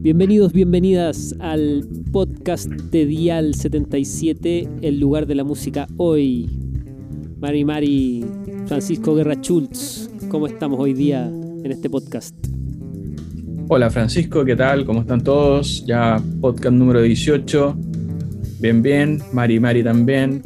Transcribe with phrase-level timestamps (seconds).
[0.00, 6.48] Bienvenidos, bienvenidas al podcast de Dial 77, el lugar de la música hoy.
[7.40, 8.24] Mari Mari,
[8.66, 12.34] Francisco Guerra Schultz, ¿cómo estamos hoy día en este podcast?
[13.68, 14.86] Hola Francisco, ¿qué tal?
[14.86, 15.84] ¿Cómo están todos?
[15.86, 17.76] Ya podcast número 18.
[18.60, 19.20] Bien, bien.
[19.32, 20.42] Mari Mari también.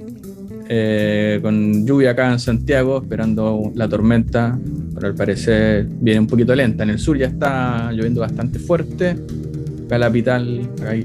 [0.69, 4.59] Eh, con lluvia acá en Santiago, esperando la tormenta,
[4.95, 6.85] pero al parecer viene un poquito lenta.
[6.85, 9.17] En el sur ya está lloviendo bastante fuerte.
[9.87, 10.61] Acá la capital,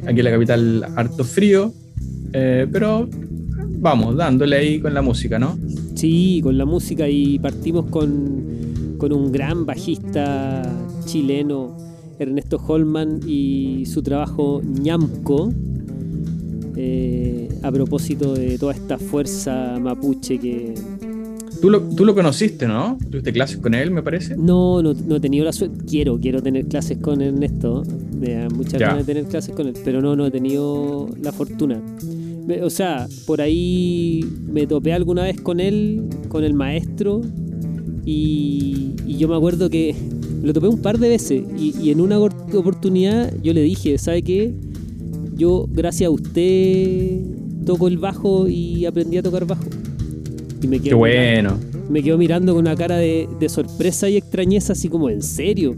[0.05, 1.73] aquí la capital harto frío,
[2.34, 3.09] eh, pero
[3.80, 5.58] vamos, dándole ahí con la música, ¿no?
[5.96, 10.62] Sí, con la música y partimos con, con un gran bajista
[11.05, 11.76] chileno
[12.20, 15.52] Ernesto Holman y su trabajo ñamco,
[16.77, 20.73] eh, a propósito de toda esta fuerza mapuche que...
[21.59, 22.99] ¿Tú lo, tú lo conociste, ¿no?
[23.09, 24.38] ¿Tuviste clases con él, me parece?
[24.38, 25.84] No, no, no he tenido la suerte.
[25.90, 27.84] Quiero, quiero tener clases con Ernesto.
[28.16, 31.32] Me da mucha ganas de tener clases con él, pero no, no he tenido la
[31.32, 31.82] fortuna.
[32.62, 37.21] O sea, por ahí me topé alguna vez con él, con el maestro,
[38.05, 39.96] y, y yo me acuerdo que
[40.43, 44.54] lo topé un par de veces y, en una oportunidad yo le dije, ¿sabe qué?
[45.38, 47.21] Yo, gracias a usted,
[47.66, 49.66] toco el bajo y aprendí a tocar bajo.
[50.63, 51.60] Y me quedo qué bueno.
[51.90, 55.76] me quedo mirando con una cara de, sorpresa y extrañeza, así como, ¿en serio?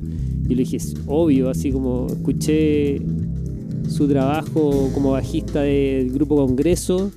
[0.48, 3.02] Y le dije, es obvio, así como escuché
[3.90, 7.12] su trabajo como bajista del grupo Congreso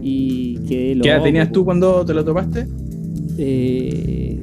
[0.00, 2.66] y que ¿Qué edad tenías tú cuando te lo topaste?
[3.38, 4.38] Eh,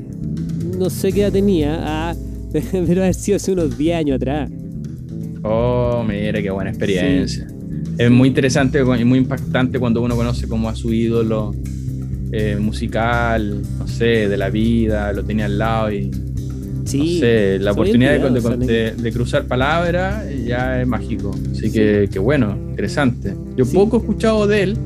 [0.77, 2.15] no sé qué edad tenía, ah,
[2.51, 4.51] pero haber sido hace unos 10 años atrás.
[5.43, 7.47] Oh, mira, qué buena experiencia.
[7.97, 11.53] Es muy interesante y muy impactante cuando uno conoce como a su ídolo
[12.31, 16.11] eh, musical, no sé, de la vida, lo tenía al lado y.
[16.85, 21.35] Sí, no sé, la oportunidad de, cruzar palabras ya es mágico.
[21.51, 23.33] Así que, qué bueno, interesante.
[23.55, 24.77] Yo poco he escuchado de él,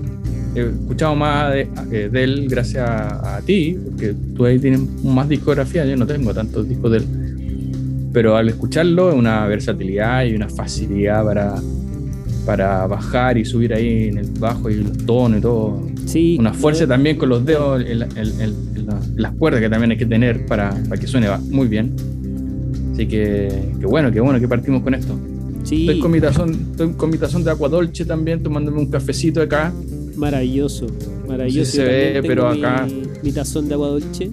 [0.56, 5.85] he escuchado más de, eh, él gracias a, ti, porque tú ahí tienes más discografía,
[5.85, 7.06] yo no tengo tantos discos de él.
[8.13, 11.56] Pero al escucharlo es una versatilidad y una facilidad para,
[12.46, 15.88] para bajar y subir ahí en el bajo y los tonos y todo.
[16.06, 18.00] Sí, una fuerza también con los dedos en,
[19.16, 21.94] las cuerdas que también hay que tener para, para que suene muy bien.
[22.94, 25.18] Así que, qué bueno, qué bueno que partimos con esto.
[25.63, 25.81] Sí.
[25.81, 29.41] Estoy con mi tazón, estoy con mi tazón de agua dolce también, tomándome un cafecito
[29.41, 29.74] acá
[30.16, 30.88] Maravilloso,
[31.28, 31.72] maravilloso.
[31.72, 32.88] se ve, pero acá.
[33.24, 34.31] Mi, tazón de agua dulce.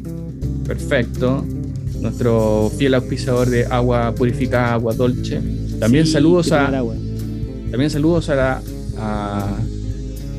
[0.66, 1.44] Perfecto.
[2.00, 5.40] Nuestro fiel auspiciador de agua purificada, agua dolce.
[5.78, 6.70] También saludos a.
[7.70, 9.58] También saludos a la,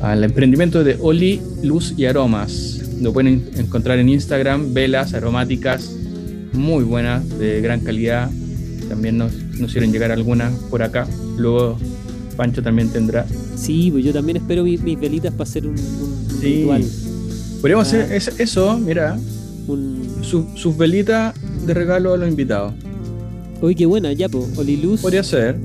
[0.02, 2.80] al emprendimiento de Oli Luz y Aromas.
[3.00, 5.90] Lo pueden encontrar en Instagram, velas aromáticas
[6.52, 8.30] muy buenas, de gran calidad.
[8.88, 11.06] También nos, nos hicieron llegar algunas por acá.
[11.36, 11.78] Luego
[12.36, 13.26] Pancho también tendrá.
[13.56, 15.76] Sí, pues yo también espero mis, velitas para hacer un,
[16.40, 16.84] ritual.
[17.60, 18.32] Podríamos hacer ah.
[18.38, 19.18] eso, mira.
[20.22, 21.34] sus velitas
[21.66, 22.74] de regalo a los invitados.
[23.60, 24.56] Uy, qué buena, ya, pues.
[24.58, 25.00] Oliluz.
[25.00, 25.56] Podría ser.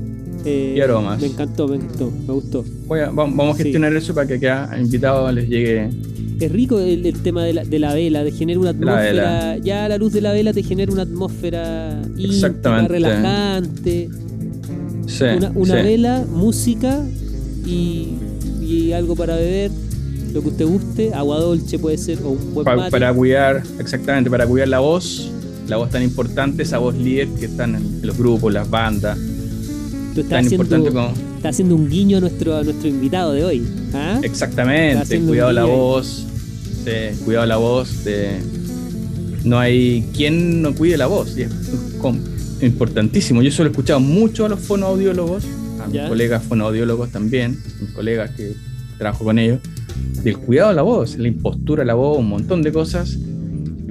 [0.44, 1.20] Eh, y aromas.
[1.20, 2.64] Me encantó, me encantó, me gustó.
[2.86, 5.90] vamos a gestionar eso para que a invitados les llegue.
[6.40, 9.58] Es rico el, tema de la, de la, vela, de generar una atmósfera.
[9.58, 14.08] Ya la luz de la vela te genera una atmósfera íntima, relajante
[15.54, 17.04] una, vela, música
[17.64, 19.70] y, algo para beber,
[20.32, 24.46] lo que usted guste, agua dolce puede ser, o un buen Para cuidar, exactamente, para
[24.46, 25.30] cuidar la voz,
[25.68, 29.18] la voz tan importante, esa voz líder que están en los grupos, las bandas.
[30.28, 31.12] tan importante como...
[31.36, 33.68] Está haciendo un guiño a nuestro, a nuestro invitado de hoy.
[33.94, 34.18] ¿ah?
[34.22, 36.26] Exactamente, cuidado la voz,
[37.24, 38.38] cuidado la voz, de...
[39.44, 41.36] no hay quien no cuide la voz.
[41.36, 41.50] Y es,
[42.60, 43.40] importantísimo.
[43.42, 45.44] Yo solo he escuchado mucho a los fonoaudiólogos,
[45.80, 48.54] a mis colegas fonoaudiólogos también, mis colegas que
[48.96, 49.60] trabajo con ellos,
[50.24, 53.16] del cuidado de la voz, la impostura de la voz, un montón de cosas,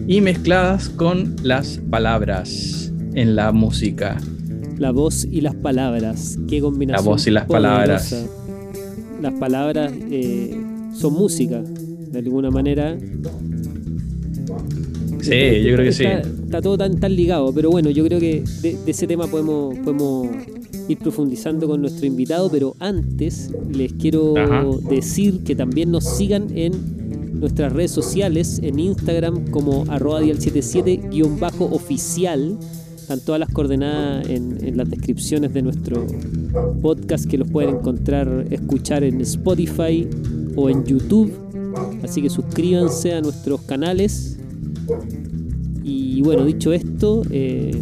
[0.08, 4.18] y mezcladas con las palabras en la música.
[4.78, 7.06] La voz y las palabras, qué combinación.
[7.06, 8.26] La voz y las palabras.
[9.22, 10.56] Las palabras eh,
[10.94, 12.98] son música, de alguna manera.
[15.22, 16.06] Sí, yo creo que sí.
[16.06, 20.28] Está todo tan, tan ligado, pero bueno, yo creo que de, ese tema podemos, podemos
[20.88, 24.36] ir profundizando con nuestro invitado, pero antes les quiero
[24.90, 26.72] decir que también nos sigan en
[27.40, 32.58] nuestras redes sociales, en Instagram como arroba dial77-oficial.
[32.96, 36.06] Están todas las coordenadas en, las descripciones de nuestro
[36.82, 40.10] podcast que los pueden encontrar, escuchar en Spotify
[40.56, 41.32] o en YouTube.
[42.04, 44.38] Así que suscríbanse a nuestros canales
[45.84, 47.80] y Y bueno, dicho esto, eh,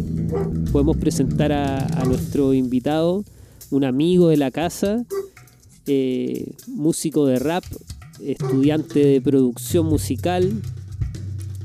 [0.70, 3.24] podemos presentar a, nuestro invitado,
[3.70, 5.06] un amigo de la casa,
[5.86, 7.64] eh, músico de rap,
[8.22, 10.50] estudiante de producción musical,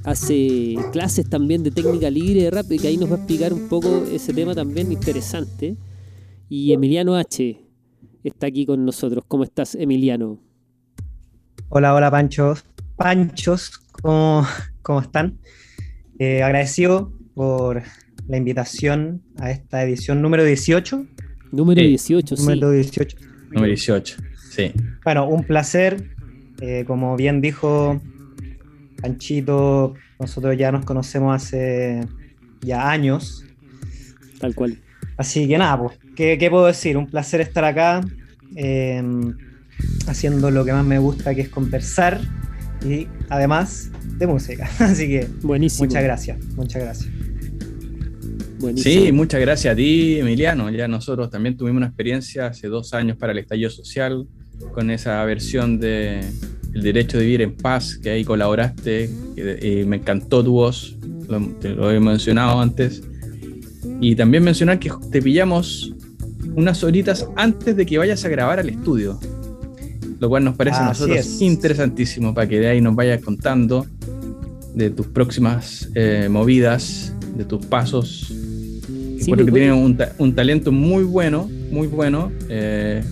[0.03, 3.53] hace clases también de técnica libre de rap y que ahí nos va a explicar
[3.53, 5.77] un poco ese tema también interesante.
[6.49, 7.57] Y Emiliano H
[8.23, 9.23] está aquí con nosotros.
[9.27, 10.39] ¿Cómo estás, Emiliano?
[11.69, 12.65] Hola, hola, Panchos.
[12.97, 14.45] Panchos, ¿cómo,
[14.81, 15.39] cómo están?
[16.19, 17.81] Eh, agradecido por
[18.27, 21.05] la invitación a esta edición número 18.
[21.51, 22.43] Número 18, sí.
[22.43, 23.17] Número 18.
[23.51, 24.17] Número 18,
[24.51, 24.71] sí.
[25.03, 26.15] Bueno, un placer.
[26.61, 27.99] Eh, como bien dijo
[29.01, 32.05] Panchito, nosotros ya nos conocemos hace
[32.61, 33.43] ya años.
[34.39, 34.77] Tal cual.
[35.17, 36.97] Así que nada, pues, ¿qué, puedo decir?
[36.97, 38.01] Un placer estar acá,
[38.55, 39.35] em,
[40.07, 42.21] haciendo lo que más me gusta, que es conversar
[42.85, 44.69] y además de música.
[44.79, 45.87] Así que Buenísimo.
[45.87, 47.09] muchas gracias, muchas gracias.
[48.75, 50.69] Sí, muchas gracias a ti, Emiliano.
[50.69, 54.27] Ya nosotros también tuvimos una experiencia hace dos años para el estallido social
[54.73, 56.21] con esa versión de
[56.73, 60.95] El derecho de vivir en paz, que ahí colaboraste y me encantó tu voz,
[61.27, 63.01] lo, te lo he mencionado antes.
[63.99, 65.93] Y también mencionar que te pillamos
[66.55, 69.19] unas horitas antes de que vayas a grabar al estudio,
[70.19, 73.85] lo cual nos parece a nosotros interesantísimo para que de ahí nos vayas contando
[74.73, 78.33] de tus próximas eh, movidas, de tus pasos.
[79.27, 79.73] porque tienes
[80.17, 82.31] un, talento muy bueno, muy bueno.
[82.49, 83.03] Eh,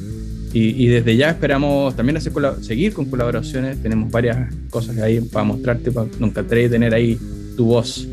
[0.51, 3.81] y, desde ya esperamos también hacer seguir con colaboraciones.
[3.81, 5.91] Tenemos varias cosas ahí para mostrarte.
[5.91, 7.19] Para, nos encantaría tener ahí
[7.55, 8.07] tu voz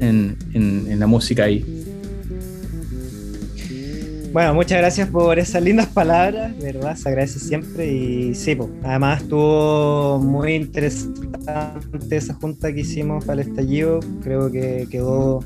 [0.00, 1.64] en, la música ahí.
[4.32, 8.70] Bueno, muchas gracias por esas lindas palabras, de verdad, se agradece siempre y sí, pues,
[8.84, 15.40] además estuvo muy interesante esa junta que hicimos para el estallido, creo que quedó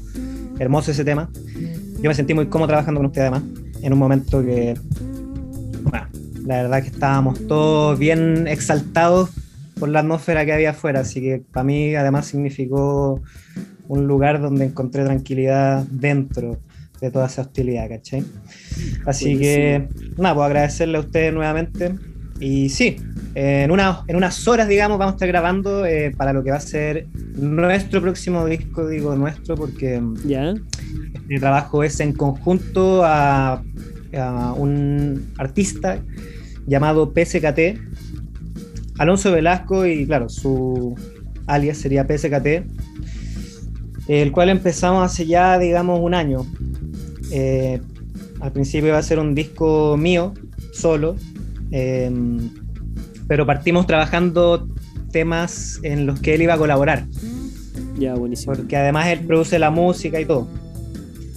[0.59, 1.31] hermoso ese tema.
[2.03, 3.45] Yo me sentí muy cómodo trabajando con usted además,
[3.81, 4.75] en un momento que,
[5.85, 6.09] bueno,
[6.47, 9.31] la verdad que estábamos todos bien exaltados
[9.79, 13.23] por la atmósfera que había afuera, así que para mí además significó
[13.89, 16.59] un lugar donde encontré tranquilidad dentro
[17.01, 18.25] de toda esa hostilidad, ¿cachai?
[19.05, 21.95] Así que, nada, puedo agradecerle a ustedes nuevamente.
[22.41, 22.97] Y sí,
[23.35, 26.57] en, una, en unas horas, digamos, vamos a estar grabando eh, para lo que va
[26.57, 30.55] a ser nuestro próximo disco, digo nuestro, porque ¿Ya?
[31.13, 33.63] este trabajo es en conjunto a,
[34.57, 36.01] un artista
[36.67, 37.79] llamado PSKT,
[38.99, 40.95] Alonso Velasco, y claro, su
[41.47, 42.65] alias sería PSKT,
[44.09, 46.47] el cual empezamos hace ya, digamos, un año.
[47.31, 47.81] Eh,
[48.41, 50.35] al principio iba a ser un disco mío,
[50.73, 51.17] solo,
[51.71, 52.51] em,
[53.27, 54.69] pero partimos trabajando
[55.11, 57.07] temas en los que él iba a colaborar.
[57.99, 58.55] Ya, buenísimo.
[58.55, 60.49] Porque además él produce la música y todo.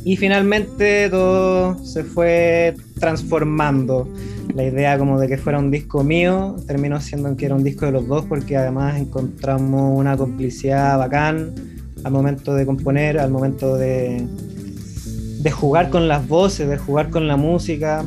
[0.07, 4.07] Y finalmente todo se fue transformando.
[4.55, 7.87] La idea como de que fuera un disco mío terminó siendo que era un disco
[7.87, 11.53] de los dos porque además encontramos una complicidad bacán
[12.05, 14.25] al momento de componer, al momento de,
[15.41, 18.05] de jugar con las voces, de jugar con la música.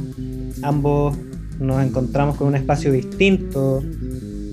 [0.62, 1.18] Ambos
[1.58, 3.82] nos encontramos con un espacio distinto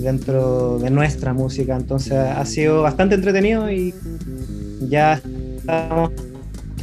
[0.01, 3.93] dentro de nuestra música, entonces ha sido bastante entretenido y
[4.81, 5.21] ya
[5.57, 6.11] estamos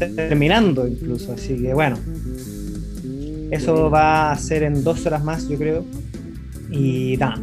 [0.08, 1.99] terminando incluso, así que bueno,
[3.50, 5.84] eso va a ser en dos horas más yo creo
[6.70, 7.40] y nada,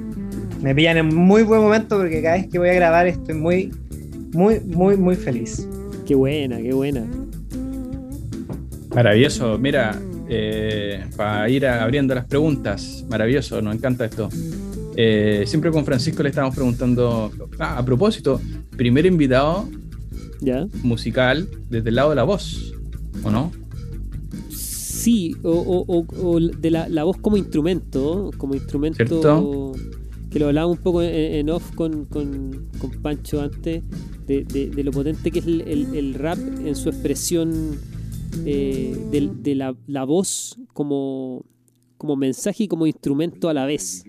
[0.62, 3.72] me pillan en muy buen momento porque cada vez que voy a grabar estoy muy,
[4.34, 5.68] muy, muy, muy feliz.
[6.06, 7.06] Qué buena, qué buena.
[8.94, 9.58] Maravilloso.
[9.58, 10.00] Mira,
[10.30, 14.30] eh, para ir abriendo las preguntas, maravilloso, nos encanta esto.
[14.96, 18.40] Eh, siempre con Francisco le estamos preguntando, ah, a propósito,
[18.76, 19.68] primer invitado
[20.42, 20.68] ¿Ya?
[20.84, 22.74] musical desde el lado de la voz,
[23.24, 23.52] ¿o no?
[24.50, 29.74] Sí, o, de la, voz como instrumento, como instrumento
[30.30, 32.08] que lo hablábamos un poco en, off con,
[33.02, 33.84] Pancho antes,
[34.28, 37.80] de, lo potente que es el rap en su expresión
[38.46, 41.44] eh, de, la, voz como,
[41.98, 44.04] como mensaje y como instrumento a la vez.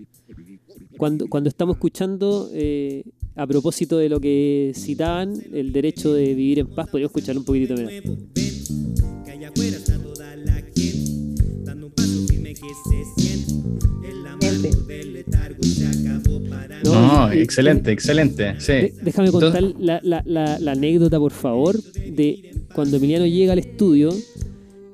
[0.97, 3.03] Cuando, cuando estamos escuchando, eh,
[3.35, 7.45] a propósito de lo que citaban, el derecho de vivir en paz, podríamos escuchar un
[7.45, 8.17] poquitito menos.
[16.83, 18.59] No, excelente, excelente.
[18.59, 18.93] Sí.
[19.01, 20.23] Déjame contar la, la,
[20.59, 24.13] la, anécdota, por favor, de cuando Emiliano llega al estudio,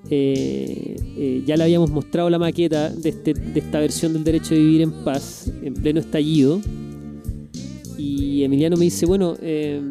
[0.09, 4.55] eh, eh, ya le habíamos mostrado la maqueta de, este, de, esta versión del derecho
[4.55, 6.61] de vivir en paz, en pleno estallido.
[8.39, 9.81] Y Emiliano me dice, bueno, eh,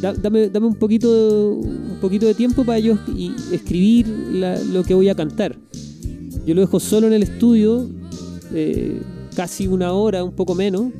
[0.00, 5.08] dame, dame un, poquito, un poquito de tiempo para yo y escribir lo que voy
[5.08, 5.56] a cantar.
[6.44, 7.88] Yo lo dejo solo en el estudio,
[8.52, 9.00] eh,
[9.36, 10.92] casi una hora, un poco menos,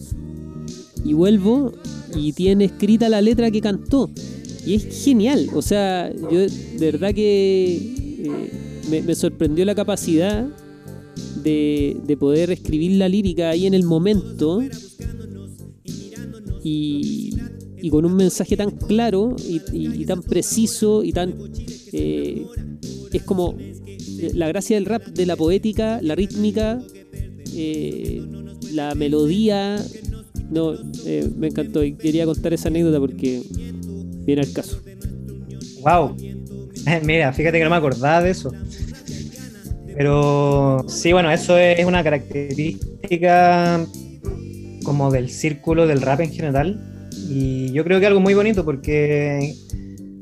[1.05, 1.73] y vuelvo
[2.15, 4.09] y tiene escrita la letra que cantó.
[4.65, 7.75] Y es genial, o sea, yo de verdad que
[8.23, 10.47] eh, me, sorprendió la capacidad
[11.43, 14.63] de, de poder escribir la lírica ahí en el momento
[16.65, 21.35] y, con un mensaje tan claro y, tan preciso y tan...
[21.93, 22.47] Eh,
[23.13, 26.81] es como eh, la gracia del rap, de la poética, la rítmica,
[27.55, 28.23] eh,
[28.73, 29.85] la melodía.
[30.51, 30.75] No,
[31.37, 33.43] me encantó y quería contar esa anécdota porque
[34.25, 34.81] viene al caso.
[35.83, 36.17] Wow.
[37.05, 38.51] Mira, fíjate que no me acordaba de eso.
[39.95, 43.87] Pero sí, bueno, eso es una característica
[44.85, 46.81] como del círculo del rap en general.
[47.29, 49.55] Y yo creo que algo muy bonito porque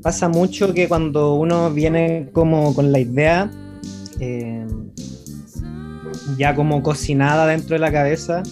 [0.02, 3.50] pasa mucho que cuando uno viene como con la idea
[4.21, 4.66] eh,
[6.37, 8.42] ya como cocinada dentro de la cabeza,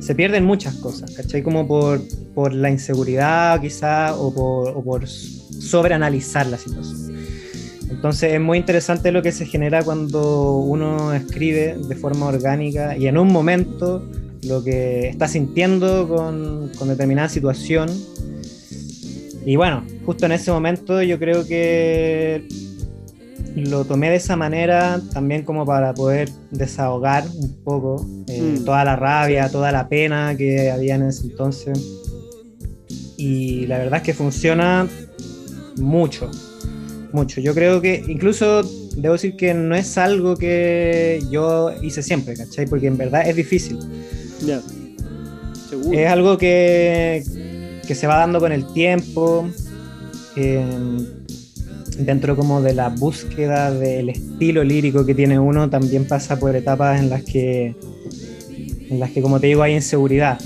[0.00, 1.42] se pierden muchas cosas, ¿cachai?
[1.42, 2.00] Como por,
[2.34, 7.16] por la inseguridad quizá o por, o por sobreanalizar la situación.
[7.90, 13.06] Entonces es muy interesante lo que se genera cuando uno escribe de forma orgánica y
[13.06, 14.08] en un momento
[14.42, 17.88] lo que está sintiendo con, determinada situación.
[19.44, 22.46] Y bueno, justo en ese momento yo creo que
[23.56, 28.64] lo tomé de esa manera también como para poder desahogar un poco eh, mm.
[28.64, 31.78] toda la rabia, toda la pena que había en ese entonces.
[33.16, 34.86] Y la verdad es que funciona
[35.76, 36.30] mucho,
[37.12, 37.40] mucho.
[37.40, 38.62] Yo creo que incluso
[38.96, 42.66] debo decir que no es algo que yo hice siempre, ¿cachai?
[42.66, 43.78] Porque en verdad es difícil.
[45.92, 47.22] Es algo que,
[47.86, 49.48] que, se va dando con el tiempo,
[50.36, 51.06] em,
[51.98, 57.00] dentro como de la búsqueda del estilo lírico que tiene uno, también pasa por etapas
[57.00, 57.74] en las que,
[58.90, 60.38] en las que como te digo, hay inseguridad.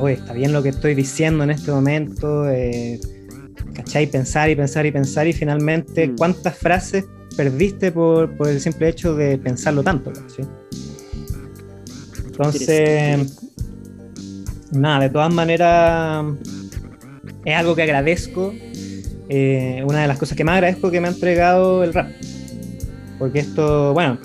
[0.00, 3.00] Oye, está bien lo que estoy diciendo en este momento, eh,
[3.74, 4.06] ¿cachai?
[4.06, 6.16] Pensar y pensar y pensar y finalmente, mm.
[6.16, 7.06] ¿cuántas frases
[7.36, 10.12] perdiste por, por, el simple hecho de pensarlo tanto?
[12.38, 13.36] Entonces,
[14.70, 16.24] nada, de todas maneras,
[17.44, 18.54] es algo que agradezco.
[19.28, 22.12] Eh, una de las cosas que más agradezco que me ha entregado el rap.
[23.18, 24.18] Porque esto, bueno,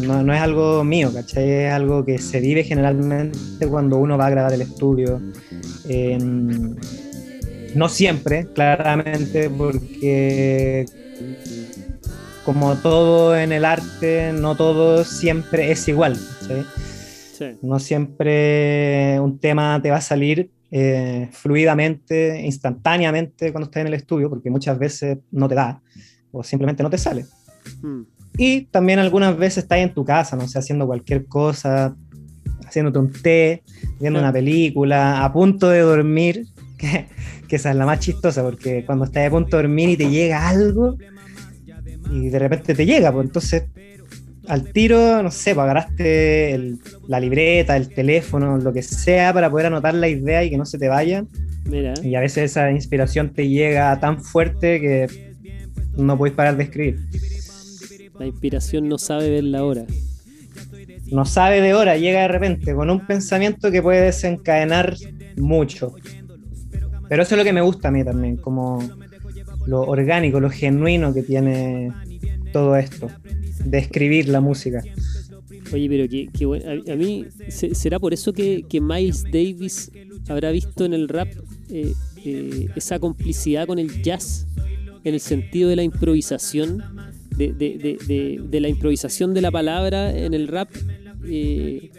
[0.00, 1.48] no, es algo mío, ¿cachai?
[1.48, 5.20] Es algo que se vive generalmente cuando uno va a grabar el estudio.
[7.76, 10.86] no siempre, claramente, porque
[12.44, 16.18] como todo en el arte, no todo siempre es igual.
[16.40, 16.64] ¿cachai?
[17.62, 23.94] No siempre un tema te va a salir eh, fluidamente, instantáneamente cuando estás en el
[23.94, 25.82] estudio, porque muchas veces no te da
[26.32, 27.26] o simplemente no te sale.
[27.82, 28.02] Hmm.
[28.36, 31.96] Y también algunas veces estás en tu casa, no sé, haciendo cualquier cosa,
[32.66, 33.62] haciéndote un té,
[33.98, 36.46] viendo una película, a punto de dormir,
[36.78, 37.08] que,
[37.48, 40.08] que, esa es la más chistosa, porque cuando estás a punto de dormir y te
[40.08, 40.96] llega algo,
[42.10, 43.64] y de repente te llega, pues entonces
[44.46, 46.78] al tiro, no sé, pues agarraste
[47.08, 50.64] la libreta, el teléfono, lo que sea para poder anotar la idea y que no
[50.64, 51.24] se te vaya.
[52.02, 55.34] Y a veces esa inspiración te llega tan fuerte que
[55.96, 56.98] no puedes parar de escribir.
[58.18, 59.84] La inspiración no sabe ver la hora.
[61.10, 64.96] No sabe de hora, llega de repente con un pensamiento que puede desencadenar
[65.36, 65.94] mucho.
[67.08, 68.82] Pero eso es lo que me gusta a mí también, como
[69.66, 71.92] lo orgánico, lo genuino que tiene
[72.52, 73.08] todo esto
[73.64, 74.82] de escribir la música.
[75.72, 76.64] Oye, pero que, bueno.
[76.70, 79.90] A, mí, ¿será por eso que, Miles Davis
[80.28, 81.28] habrá visto en el rap
[81.68, 81.92] eh,
[82.24, 84.46] eh, esa complicidad con el jazz?
[85.02, 86.84] En el sentido de la improvisación,
[87.36, 90.70] de, la improvisación de la palabra en el rap.
[91.26, 91.90] Eh,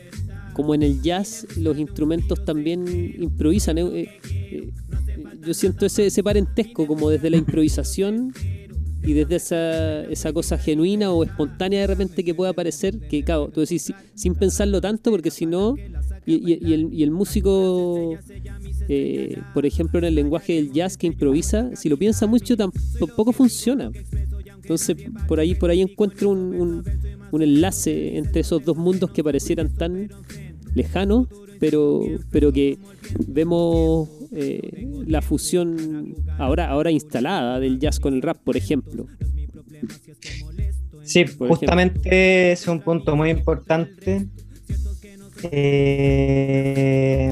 [0.54, 2.86] como en el jazz, los instrumentos también
[3.18, 3.78] improvisan.
[3.78, 8.34] yo siento ese, ese parentesco, como desde la improvisación
[9.04, 13.50] y desde esa, esa cosa genuina o espontánea de repente que pueda aparecer, que claro,
[13.50, 15.76] tú decís sin pensarlo tanto, porque si no,
[16.26, 18.18] y, el, y, el, músico,
[18.88, 23.32] eh, por ejemplo, en el lenguaje del jazz que improvisa, si lo piensa mucho tampoco
[23.32, 23.92] funciona.
[24.62, 26.84] Entonces, por ahí, por ahí encuentro un,
[27.32, 30.10] un, enlace entre esos dos mundos que parecieran tan
[30.76, 31.28] lejanos,
[31.62, 32.02] pero,
[32.32, 32.80] pero que
[33.28, 39.06] vemos eh, la fusión ahora, ahora instalada del jazz con el rap, por ejemplo.
[41.04, 44.28] Sí, justamente es un punto muy importante.
[45.52, 47.32] Eh,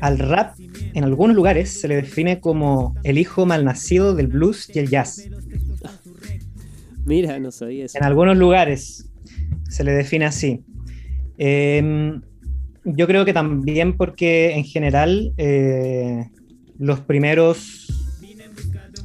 [0.00, 0.54] al rap
[0.94, 5.28] en algunos lugares se le define como el hijo malnacido del blues y el jazz.
[7.04, 7.98] Mira, no sabía eso.
[7.98, 9.10] En algunos lugares
[9.68, 10.62] se le define así.
[11.38, 12.22] Em,
[12.86, 16.28] yo creo que también porque en general eh,
[16.78, 17.86] los primeros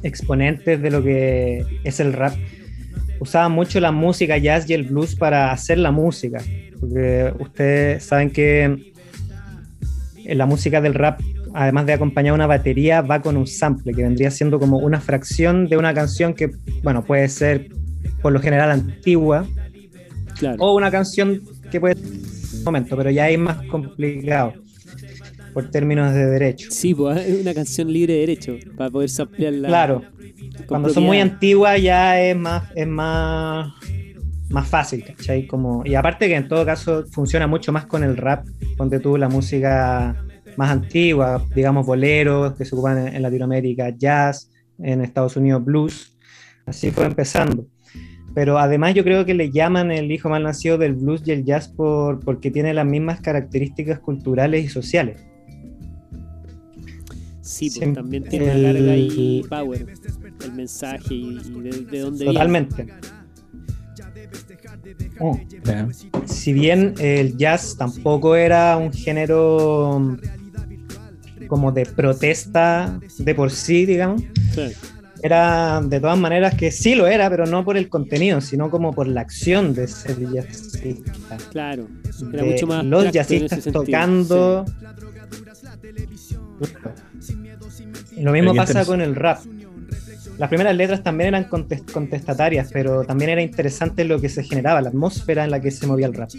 [0.04, 2.34] exponentes de lo que es el rap
[3.18, 6.42] usaban mucho la música jazz y el blues para hacer la música.
[6.80, 8.64] Porque ustedes saben que
[10.24, 11.20] en la música del rap,
[11.54, 15.68] además de acompañar una batería, va con un sample, que vendría siendo como una fracción
[15.68, 16.50] de una canción que,
[16.82, 17.68] bueno, puede ser
[18.20, 19.46] por lo general antigua,
[20.58, 21.96] o una canción que puede
[22.64, 24.54] momento, pero ya es más complicado
[25.52, 26.68] por términos de derecho.
[26.70, 29.68] Sí, pues es una canción libre de derecho para poder samplearla.
[29.68, 30.02] Claro.
[30.66, 33.72] Cuando son muy antiguas ya es más, es más,
[34.48, 35.46] más fácil, ¿cachai?
[35.46, 39.16] Como, y aparte que en todo caso funciona mucho más con el rap, donde tú
[39.16, 40.16] la música
[40.56, 46.16] más antigua, digamos boleros que se ocupan en Latinoamérica, jazz, en Estados Unidos blues.
[46.66, 47.66] Así fue empezando.
[48.34, 51.44] Pero además yo creo que le llaman el hijo mal nacido del blues y el
[51.44, 55.22] jazz por, porque tiene las mismas características culturales y sociales.
[57.40, 59.86] Sí, pues también tiene la carga y power,
[60.44, 61.38] el mensaje y,
[61.90, 62.86] de, dónde Totalmente.
[65.18, 65.38] Oh,
[66.24, 70.16] si bien el jazz tampoco era un género
[71.48, 74.22] como de protesta de por sí, digamos.
[74.54, 74.72] Sí
[75.22, 78.92] era de todas maneras que sí lo era, pero no por el contenido, sino como
[78.92, 81.36] por la acción de ser jazzista.
[81.50, 81.86] Claro,
[82.32, 82.84] era mucho más.
[82.84, 84.64] Los jazzistas tocando.
[88.18, 89.38] Lo mismo pasa con el rap.
[90.38, 94.88] Las primeras letras también eran contestatarias, pero también era interesante lo que se generaba, la
[94.88, 96.30] atmósfera en la que se movía el rap.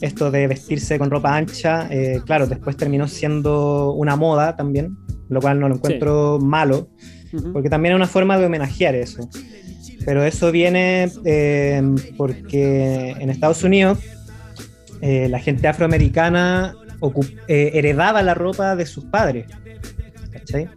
[0.00, 4.96] Esto de vestirse con ropa ancha, eh, claro, después terminó siendo una moda también,
[5.28, 6.88] lo cual no lo encuentro malo
[7.52, 9.28] porque también es una forma de homenajear eso.
[10.06, 11.82] Pero eso viene eh,
[12.16, 13.98] porque en Estados Unidos
[15.00, 16.76] eh, la gente afroamericana
[17.48, 19.46] eh, heredaba la ropa de sus padres.
[20.30, 20.68] ¿Cachai?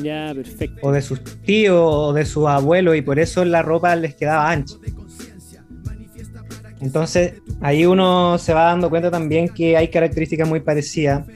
[0.00, 0.78] Ya, perfecto.
[0.82, 4.50] O de sus tíos o de sus abuelos y por eso la ropa les quedaba
[4.50, 4.76] ancha.
[6.80, 11.26] Entonces, ahí uno se va dando cuenta también que hay características muy parecidas,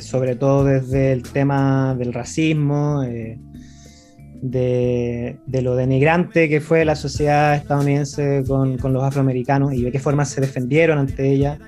[0.00, 3.02] sobre todo desde el tema del racismo,
[4.44, 10.24] de, lo denigrante que fue la sociedad estadounidense con, los afroamericanos y de qué forma
[10.24, 11.58] se defendieron ante ella.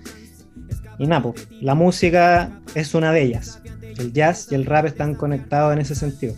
[0.99, 3.62] Y nada, pues, la música es una de ellas.
[3.99, 6.35] El jazz y el rap están conectados en ese sentido.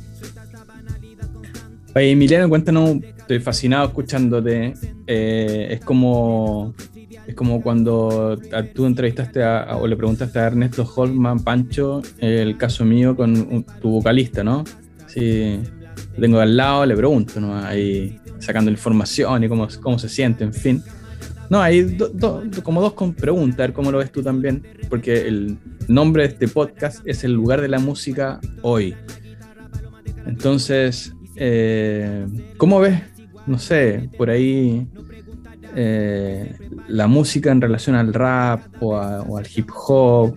[1.95, 4.75] Oye, Emiliano, cuéntanos, estoy fascinado escuchándote.
[5.07, 6.75] Eh, es como
[7.27, 8.39] es como cuando
[8.75, 14.43] tú entrevistaste o le preguntaste a Ernesto Holman, Pancho, el caso mío con tu vocalista,
[14.43, 14.65] ¿no?
[15.09, 15.61] Sí,
[16.21, 17.57] tengo al lado, le pregunto, ¿no?
[17.57, 20.83] Ahí sacando información y cómo, cómo se siente, en fin.
[21.51, 21.97] No, hay
[22.63, 25.59] como dos con preguntas, a ver cómo lo ves tú también, porque el
[25.89, 28.95] nombre de este podcast es El lugar de la música hoy.
[30.27, 32.27] Entonces, eh,
[32.59, 33.01] ¿cómo ves,
[33.47, 34.87] no sé, por ahí
[35.75, 36.55] eh,
[36.87, 40.37] la música en relación al rap o, al hip hop?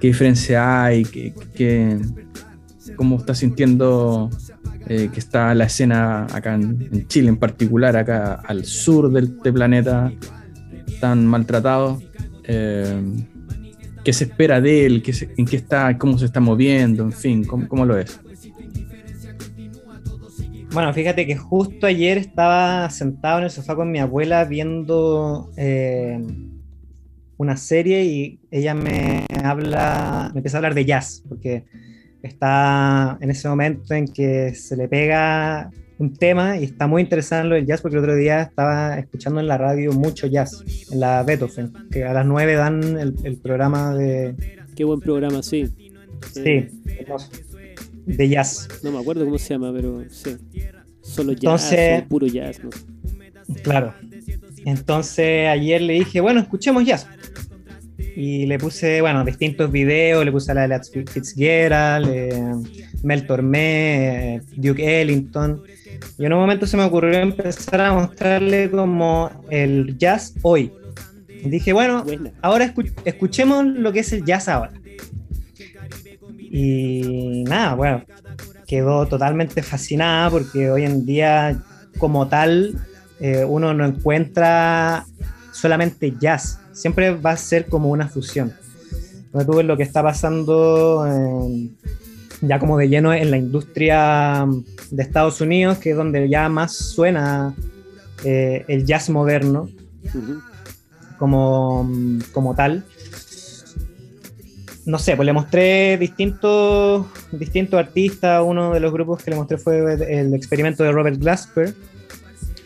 [0.00, 1.04] ¿Qué diferencia hay?
[1.04, 1.98] ¿Qué, qué,
[2.96, 4.30] cómo estás sintiendo
[4.94, 10.12] eh, que está la escena acá en, Chile en particular, acá al sur del, planeta,
[11.00, 12.02] tan maltratado.
[12.44, 13.00] Eh,
[14.04, 15.02] ¿Qué se espera de él?
[15.02, 15.96] ¿Qué ¿En qué está?
[15.96, 17.04] ¿Cómo se está moviendo?
[17.04, 18.20] En fin, ¿cómo, lo es?
[20.72, 26.20] Bueno, fíjate que justo ayer estaba sentado en el sofá con mi abuela viendo eh,
[27.38, 31.64] una serie y ella me habla, me empieza a hablar de jazz, porque
[32.22, 37.42] está en ese momento en que se le pega un tema y está muy interesado
[37.42, 40.64] en lo del jazz porque el otro día estaba escuchando en la radio mucho jazz,
[40.90, 44.34] en la Beethoven, que a las 9 dan el, programa de...
[44.74, 45.68] Qué buen programa, sí.
[46.32, 46.68] Sí,
[48.06, 48.68] de jazz.
[48.82, 50.36] No me acuerdo cómo se llama, pero sí.
[51.02, 52.60] Solo jazz, Entonces, puro jazz.
[52.62, 52.70] ¿no?
[53.62, 53.94] Claro.
[54.64, 57.06] Entonces ayer le dije, bueno, escuchemos jazz
[58.16, 62.52] y le puse, bueno, distintos videos, le puse a la de Fitzgerald, eh,
[63.02, 65.62] Mel Tormé, eh, Duke Ellington.
[66.18, 70.72] Y en un momento se me ocurrió empezar a mostrarle como el jazz hoy.
[71.44, 72.04] dije, bueno,
[72.42, 74.72] ahora escuchemos lo que es el jazz ahora.
[76.38, 78.04] Y nada, bueno,
[78.66, 81.62] quedó totalmente fascinada porque hoy en día,
[81.98, 82.74] como tal,
[83.20, 85.06] eh, uno no encuentra
[85.52, 88.52] solamente jazz, siempre va a ser como una fusión.
[89.46, 91.06] Tú ves lo que está pasando
[92.42, 94.46] ya como de lleno en la industria
[94.90, 97.54] de Estados Unidos, que es donde ya más suena
[98.24, 99.68] eh, el jazz moderno
[101.18, 101.88] como,
[102.32, 102.84] como tal.
[104.84, 108.42] No sé, pues le mostré distintos, distintos artistas.
[108.44, 111.72] Uno de los grupos que le mostré fue el experimento de Robert Glasper,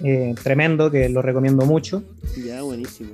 [0.03, 2.03] eh, tremendo, que lo recomiendo mucho.
[2.45, 3.11] Ya, buenísimo.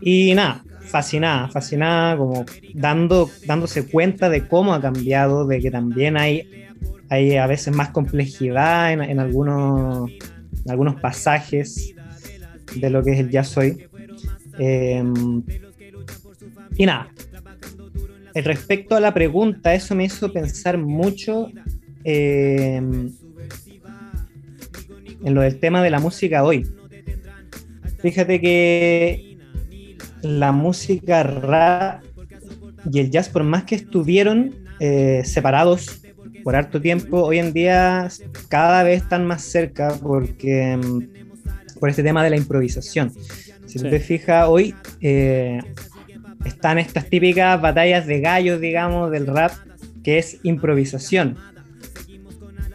[0.00, 6.16] Y nada, fascinada, fascinada, como dando, dándose cuenta de cómo ha cambiado, de que también
[6.16, 6.66] hay,
[7.08, 10.10] hay a veces más complejidad en, algunos,
[10.68, 11.94] algunos pasajes
[12.76, 13.86] de lo que es el jazz hoy.
[14.58, 15.42] Em,
[16.76, 17.10] y nada,
[18.34, 21.50] respecto a la pregunta, eso me hizo pensar mucho
[22.04, 23.12] em,
[25.24, 26.66] en lo del tema de la música hoy.
[28.00, 29.38] Fíjate que
[30.22, 32.02] la música rap
[32.90, 36.00] y el jazz, por más que estuvieron eh, separados
[36.44, 38.08] por harto tiempo, hoy en día
[38.48, 43.12] cada vez están más cerca porque mm, por este tema de la improvisación.
[43.66, 45.60] Si te fijas, hoy eh,
[46.44, 49.52] están estas típicas batallas de gallos, digamos, del rap,
[50.02, 51.36] que es improvisación.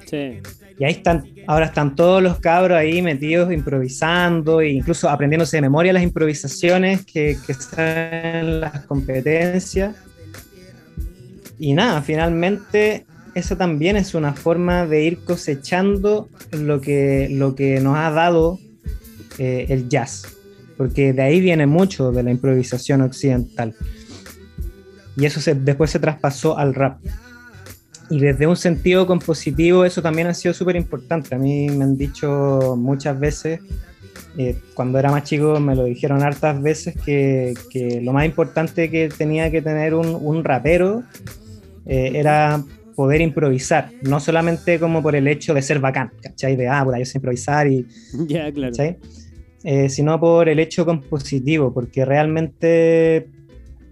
[0.05, 0.39] Sí.
[0.77, 5.61] Y ahí están, ahora están todos los cabros ahí metidos improvisando e incluso aprendiéndose de
[5.61, 9.95] memoria las improvisaciones que, que están las competencias.
[11.59, 17.79] Y nada, finalmente eso también es una forma de ir cosechando lo que, lo que
[17.79, 18.59] nos ha dado
[19.39, 20.27] eh, el jazz,
[20.77, 23.75] porque de ahí viene mucho de la improvisación occidental.
[25.15, 26.99] Y eso se, después se traspasó al rap
[28.13, 31.33] y desde un sentido compositivo eso también ha sido súper importante.
[31.33, 33.59] A mí me han dicho muchas veces,
[34.37, 38.91] eh, cuando era más chico me lo dijeron hartas veces, que, que lo más importante
[38.91, 41.01] que tenía que tener un, un rapero
[41.87, 42.63] eh, era
[42.95, 46.55] poder improvisar, no solamente como por el hecho de ser bacán, ¿cachai?
[46.55, 47.87] De, ah, puta, yo sé improvisar y...
[48.27, 48.75] Ya, claro.
[49.63, 53.27] Eh, sino por el hecho compositivo, porque realmente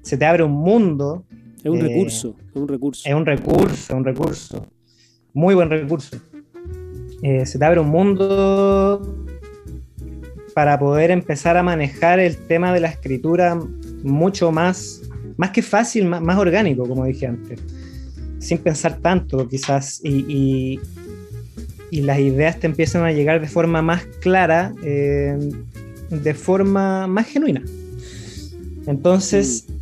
[0.03, 1.25] se te abre un mundo
[1.63, 3.09] es un recurso, es un recurso.
[3.09, 4.67] Es un recurso, un recurso.
[5.33, 6.17] Muy buen recurso.
[7.21, 8.99] Eh, se te abre un mundo
[10.55, 13.59] para poder empezar a manejar el tema de la escritura
[14.03, 15.01] mucho más,
[15.37, 17.59] más que fácil, más, orgánico, como dije antes.
[18.39, 20.01] Sin pensar tanto, quizás.
[20.03, 20.79] Y,
[21.91, 25.37] y, las ideas te empiezan a llegar de forma más clara, eh,
[26.09, 27.61] de forma más genuina.
[28.87, 29.80] Entonces, mm.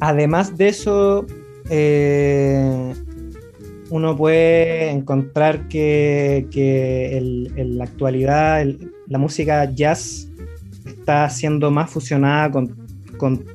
[0.00, 1.26] Además de eso,
[1.70, 2.92] eh,
[3.90, 6.46] uno puede encontrar que,
[7.56, 8.66] en la actualidad
[9.06, 10.28] la música jazz
[10.84, 12.86] está siendo más fusionada con,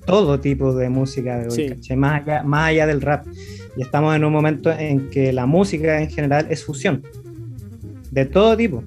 [0.07, 3.27] todo tipo de música de hoy, más, allá, más allá del rap.
[3.77, 7.03] Y estamos en un momento en que la música en general es fusión,
[8.09, 8.83] de todo tipo.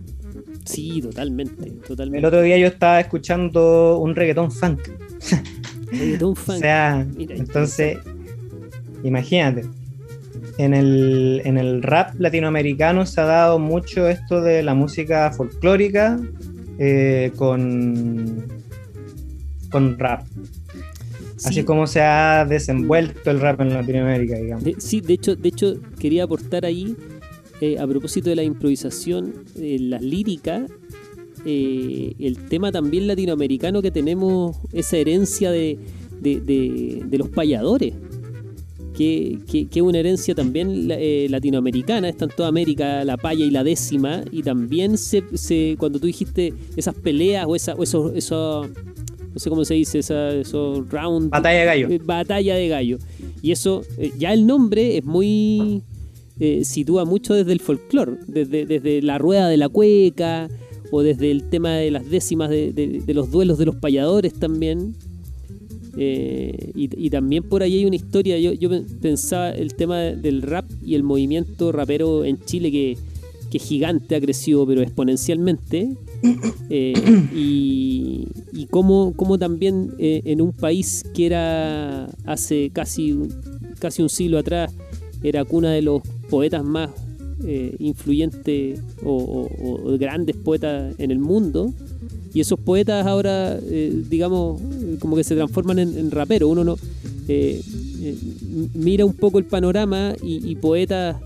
[0.65, 2.19] Sí, totalmente, totalmente.
[2.19, 4.81] El otro día yo estaba escuchando un reggaetón funk.
[6.23, 7.99] O sea, entonces,
[9.03, 9.65] imagínate.
[10.57, 16.21] En el, en el rap latinoamericano se ha dado mucho esto de la música folclórica
[16.79, 18.45] eh, con,
[19.71, 20.25] con rap.
[21.45, 24.65] Así como se ha desenvuelto el rap en Latinoamérica, digamos.
[24.79, 26.97] sí, de hecho, de hecho, quería aportar ahí,
[27.61, 30.67] eh, a propósito de la improvisación, eh, la lírica
[31.45, 35.79] eh, el tema también latinoamericano que tenemos esa herencia de,
[37.13, 37.93] los payadores,
[38.97, 43.63] que, es una herencia también eh, latinoamericana, está en toda América la paya y la
[43.63, 45.23] décima, y también se,
[45.79, 51.31] cuando tú dijiste esas peleas o, esa, esos, no sé cómo se dice, esos round...
[51.31, 51.89] Batalla de gallo.
[51.91, 52.99] Eh, batalla de gallo.
[53.43, 53.83] Y eso,
[54.17, 55.83] ya el nombre es muy...
[56.63, 60.49] sitúa mucho desde el folclore, desde, desde la rueda de la cueca,
[60.95, 64.95] o desde el tema de las décimas de, los duelos de los payadores también.
[65.97, 70.71] Eh, y, también por ahí hay una historia, yo, yo, pensaba el tema del rap
[70.87, 72.97] y el movimiento rapero en Chile que,
[73.51, 75.91] que gigante ha crecido, pero exponencialmente.
[76.71, 76.95] Eh,
[77.35, 83.19] y, y cómo, también eh, en un país que era hace casi,
[83.81, 84.73] casi un siglo atrás,
[85.25, 86.91] era cuna de los poetas más
[87.47, 91.75] eh, influyentes o, grandes poetas en el mundo.
[92.33, 94.61] Y esos poetas ahora, eh, digamos,
[94.99, 96.51] como que se transforman en, raperos.
[96.51, 96.77] Uno no
[97.29, 97.63] eh,
[98.75, 101.17] mira un poco el panorama y, poetas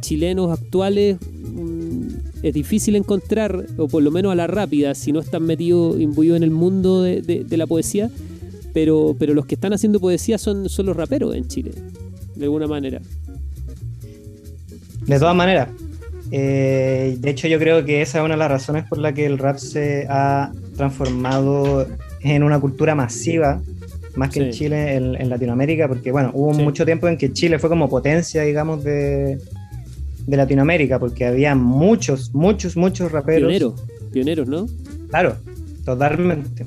[0.00, 2.06] chilenos actuales mm,
[2.42, 6.38] es difícil encontrar, o por lo menos a la rápida, si no están metidos, imbuidos
[6.38, 8.10] en el mundo de, la poesía.
[8.72, 11.72] Pero, pero los que están haciendo poesía son, son los raperos en Chile.
[12.34, 13.02] de alguna manera.
[15.08, 15.68] De todas maneras.
[16.30, 19.24] Eh, de hecho, yo creo que esa es una de las razones por la que
[19.24, 21.86] el rap se ha transformado
[22.20, 23.62] en una cultura masiva,
[24.14, 27.70] más que en Chile, en, Latinoamérica, porque bueno, hubo mucho tiempo en que Chile fue
[27.70, 29.38] como potencia, digamos, de,
[30.26, 33.48] de Latinoamérica, porque había muchos, muchos, muchos raperos.
[33.48, 33.74] Pioneros,
[34.12, 34.66] pioneros, ¿no?
[35.08, 35.36] Claro,
[35.86, 36.66] totalmente.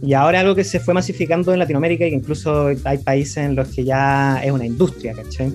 [0.00, 3.56] Y ahora algo que se fue masificando en Latinoamérica y que incluso hay países en
[3.56, 5.52] los que ya es una industria, ¿cachai?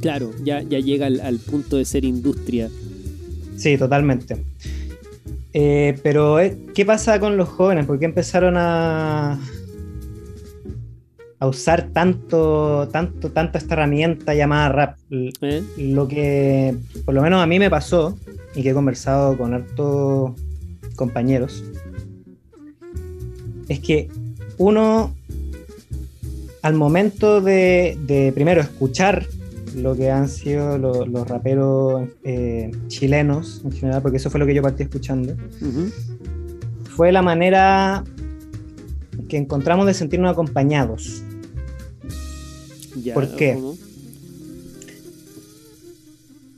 [0.00, 2.70] Claro, ya, ya llega al, punto de ser industria.
[3.56, 4.42] Sí, totalmente.
[5.52, 7.86] Eh, pero, eh, ¿qué pasa con los jóvenes?
[7.86, 9.38] ¿Por qué empezaron a,
[11.38, 14.96] a usar tanto, tanto, tanto esta herramienta llamada rap?
[15.10, 15.62] ¿Eh?
[15.76, 18.16] Lo que, por lo menos a mí me pasó,
[18.54, 20.32] y que he conversado con hartos
[20.96, 21.64] compañeros,
[23.68, 24.08] es que
[24.58, 25.14] uno,
[26.60, 29.26] al momento de, primero escuchar
[29.76, 34.54] lo que han sido los raperos eh, chilenos en general, porque eso fue lo que
[34.54, 35.34] yo partí escuchando,
[36.96, 38.04] fue la manera
[39.28, 41.22] que encontramos de sentirnos acompañados.
[43.14, 43.58] ¿Por qué?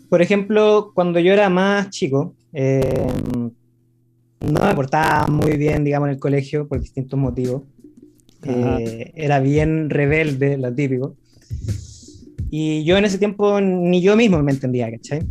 [0.09, 3.07] Por ejemplo, cuando yo era más chico, eh,
[4.41, 7.63] no me portaba muy bien, digamos, en el colegio por distintos motivos.
[8.45, 11.15] Eh, era bien rebelde, lo típico.
[12.55, 15.23] Y yo en ese tiempo ni yo mismo me entendía, ¿cachai?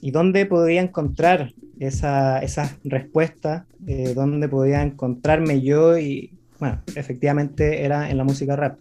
[0.00, 3.64] ¿Y dónde podía encontrar esa, esa respuesta?
[3.86, 5.96] Eh, ¿Dónde podía encontrarme yo?
[5.96, 8.76] Y bueno, efectivamente era en la música rap.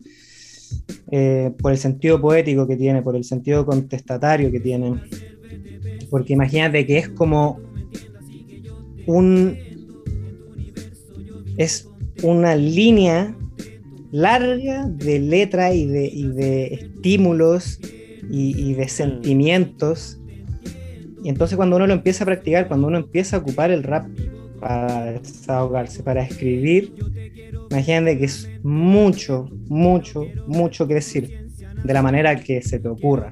[1.12, 5.00] Eh, por el sentido poético que tiene, por el sentido contestatario que tiene.
[6.10, 7.60] Porque imagínate que es como
[9.06, 9.56] un
[11.58, 11.88] es
[12.24, 13.36] una línea
[14.12, 17.80] larga de letra y de, de estímulos
[18.30, 20.20] y, de sentimientos.
[21.24, 24.08] Y entonces cuando uno lo empieza a practicar, cuando uno empieza a ocupar el rap
[24.60, 26.94] para desahogarse, para escribir,
[27.70, 31.48] imagínate que es mucho, mucho, mucho que decir,
[31.84, 33.32] de la manera que se te ocurra.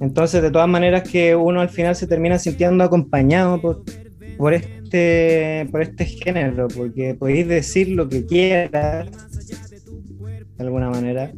[0.00, 3.82] Entonces, de todas maneras que uno al final se termina sintiendo acompañado por,
[4.36, 4.77] por, este,
[5.70, 9.08] por este género, porque podéis decir lo que quieras,
[10.56, 11.32] de alguna manera.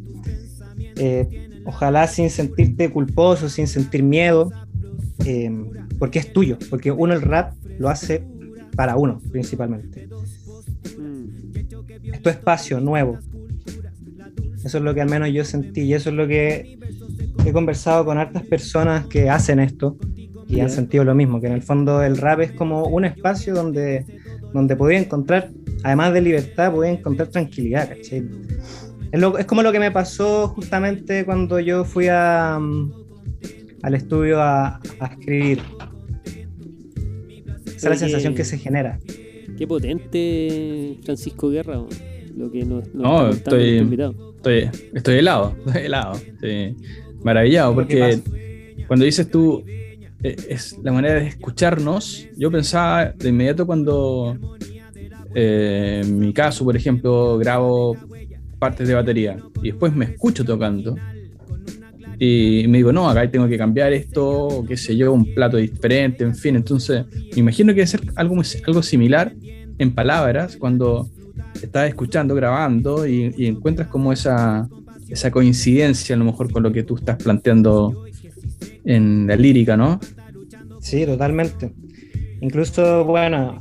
[0.97, 4.51] Eh, ojalá sin sentirte culposo, sin sentir miedo,
[5.25, 5.51] eh,
[5.99, 8.25] porque es tuyo, porque uno el rap lo hace
[8.77, 10.09] para uno principalmente.
[12.03, 13.19] Es tu espacio nuevo.
[14.65, 16.79] Eso es lo que al menos yo sentí y eso es lo que
[17.45, 19.97] he conversado con hartas personas que hacen esto
[20.51, 23.55] y han sentido lo mismo, que en el fondo el rap es como un espacio
[23.55, 24.05] donde,
[24.53, 25.51] donde podía encontrar,
[25.85, 28.25] además de libertad, podía encontrar tranquilidad, ¿cachai?
[29.13, 32.93] Es, como lo que me pasó justamente cuando yo fui a, mm,
[33.83, 35.61] al estudio a, escribir.
[37.67, 38.99] Esa es la sensación que se genera.
[39.57, 41.83] Qué potente Francisco Guerra,
[42.37, 43.79] lo que nos, no, estoy,
[44.37, 46.15] estoy, estoy helado, estoy helado.
[46.41, 46.77] Sí
[47.23, 48.21] maravillado, porque
[48.87, 49.65] cuando dices tú,
[50.23, 54.39] es la manera de escucharnos, yo pensaba de inmediato cuando,
[55.35, 57.97] eh, en mi caso, por ejemplo, grabo
[58.59, 60.97] partes de batería y después me escucho tocando
[62.19, 66.23] y me digo, no, acá tengo que cambiar esto, qué sé yo, un plato diferente,
[66.23, 66.55] en fin.
[66.55, 69.33] Entonces, me imagino que debe ser algo, algo similar
[69.79, 71.09] en palabras cuando
[71.63, 74.69] estás escuchando, grabando y encuentras como esa,
[75.11, 78.07] esa coincidencia a lo mejor con lo que tú estás planteando
[78.95, 80.01] en la lírica, ¿no?
[80.81, 81.73] Sí, totalmente.
[82.41, 83.61] Incluso, bueno,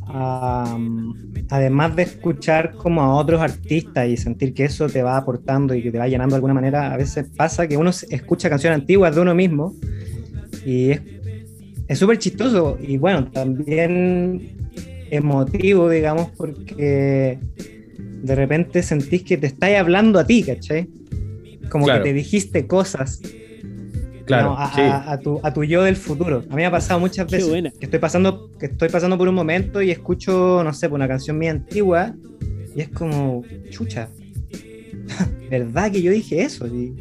[1.49, 5.83] además de escuchar como a otros artistas y sentir que eso te va aportando y
[5.83, 9.15] que te va llenando de alguna manera, a veces pasa que uno escucha canciones antiguas
[9.15, 9.75] de uno mismo
[10.65, 10.91] y
[11.87, 14.41] es súper chistoso y bueno, también
[15.11, 17.39] emotivo, digamos, porque
[17.97, 20.87] de repente sentís que te estáis hablando a ti, ¿cachai?
[21.69, 23.21] como que te dijiste cosas.
[24.29, 26.43] Claro, a, tu, a, tu, yo del futuro.
[26.51, 29.33] A mí me ha pasado muchas veces que estoy pasando que estoy pasando por un
[29.33, 32.13] momento y escucho, no sé, por una canción mía antigua
[32.75, 34.07] y es como, chucha,
[35.49, 36.67] ¿verdad que yo dije eso?
[36.67, 36.93] Y,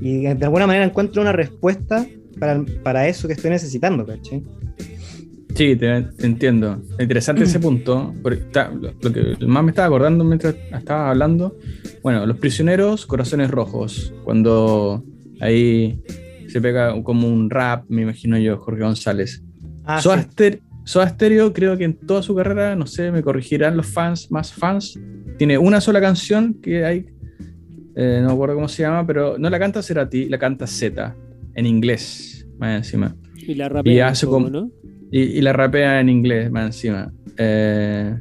[0.00, 2.06] de alguna manera encuentro una respuesta
[2.38, 4.42] para, para eso que estoy necesitando, ¿cachai?
[5.54, 6.80] Sí, te, entiendo.
[7.00, 8.14] Interesante ese punto.
[8.22, 8.44] Porque
[8.80, 11.58] lo, que más me estaba acordando mientras estaba hablando,
[12.02, 14.14] bueno, los prisioneros, corazones rojos.
[14.22, 15.04] Cuando
[15.40, 16.00] ahí
[16.48, 19.42] se pega como un rap, me imagino yo, Jorge González.
[19.84, 20.00] Ah,
[20.84, 24.52] Soda, Stereo, creo que en toda su carrera, no sé, me corregirán los fans, más
[24.52, 24.98] fans,
[25.36, 27.06] tiene una sola canción que hay
[28.00, 31.16] Eh, no me acuerdo cómo se llama, pero no la canta Cerati, la canta Z,
[31.56, 33.16] en inglés, más encima.
[33.34, 34.70] Y la rapea, hace como- ¿no?
[35.10, 37.12] Y, y la rapea en inglés, más encima.
[37.36, 38.14] Eh,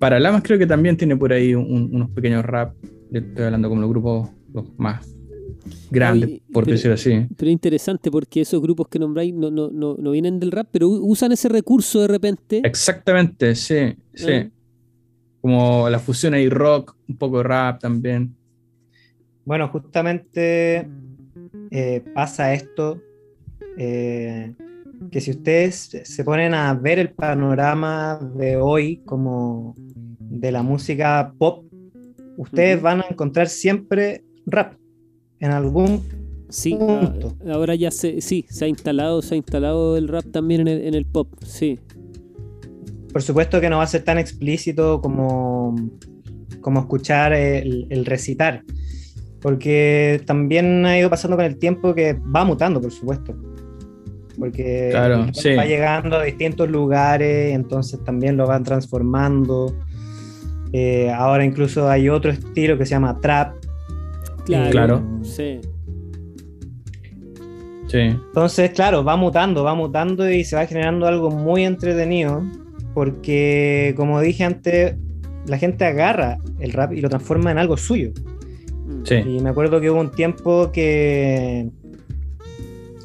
[0.00, 2.74] para Lamas creo que también tiene por ahí un- unos pequeños rap.
[3.12, 5.06] Estoy hablando como los grupos los más
[5.90, 7.26] grandes, Oye, por pero- decirlo así.
[7.36, 10.68] Pero es interesante porque esos grupos que nombráis no, no, no, no vienen del rap,
[10.70, 12.62] pero usan ese recurso de repente.
[12.64, 14.32] Exactamente, sí, sí.
[14.32, 14.48] Ah.
[15.40, 18.34] Como la fusión ahí rock, un poco de rap también.
[19.44, 20.86] Bueno, justamente
[21.70, 23.00] eh, pasa esto,
[23.78, 24.54] eh,
[25.10, 31.32] que si ustedes se ponen a ver el panorama de hoy como de la música
[31.38, 31.64] pop,
[32.36, 34.74] ustedes van a encontrar siempre rap
[35.40, 36.02] en algún
[36.48, 36.78] Sí, a-
[37.12, 37.36] punto.
[37.50, 40.80] ahora ya se, sí, se ha instalado, se ha instalado el rap también en el,
[40.86, 41.78] en el pop, sí.
[43.12, 45.74] Por supuesto que no va a ser tan explícito como,
[46.60, 48.62] como escuchar el, el recitar,
[49.40, 53.34] porque también ha ido pasando con el tiempo que va mutando, por supuesto.
[54.38, 55.54] Porque Claro, sí.
[55.54, 59.74] va llegando a distintos lugares, entonces también lo van transformando.
[60.72, 63.54] Eh, ahora incluso hay otro estilo que se llama trap.
[64.44, 64.70] Claro.
[64.70, 65.02] Claro.
[65.22, 65.60] Sí.
[67.88, 72.44] Sí, Entonces, claro, va mutando, va mutando y se va generando algo muy entretenido,
[72.94, 74.94] porque como dije antes,
[75.46, 78.12] la gente agarra el rap y lo transforma en algo suyo.
[78.86, 79.02] Mm.
[79.04, 79.14] sí.
[79.16, 81.68] Y me acuerdo que hubo un tiempo que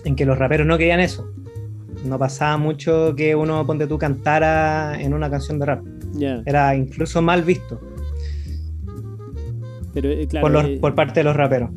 [0.04, 1.32] en que los raperos no querían eso.
[2.04, 5.84] No pasaba mucho que uno, ponte tú, cantara en una canción de rap.
[6.14, 6.44] Ya.
[6.46, 7.82] Era incluso mal visto
[9.96, 11.72] Pero eh, claro, por, los- eh, por parte de los raperos.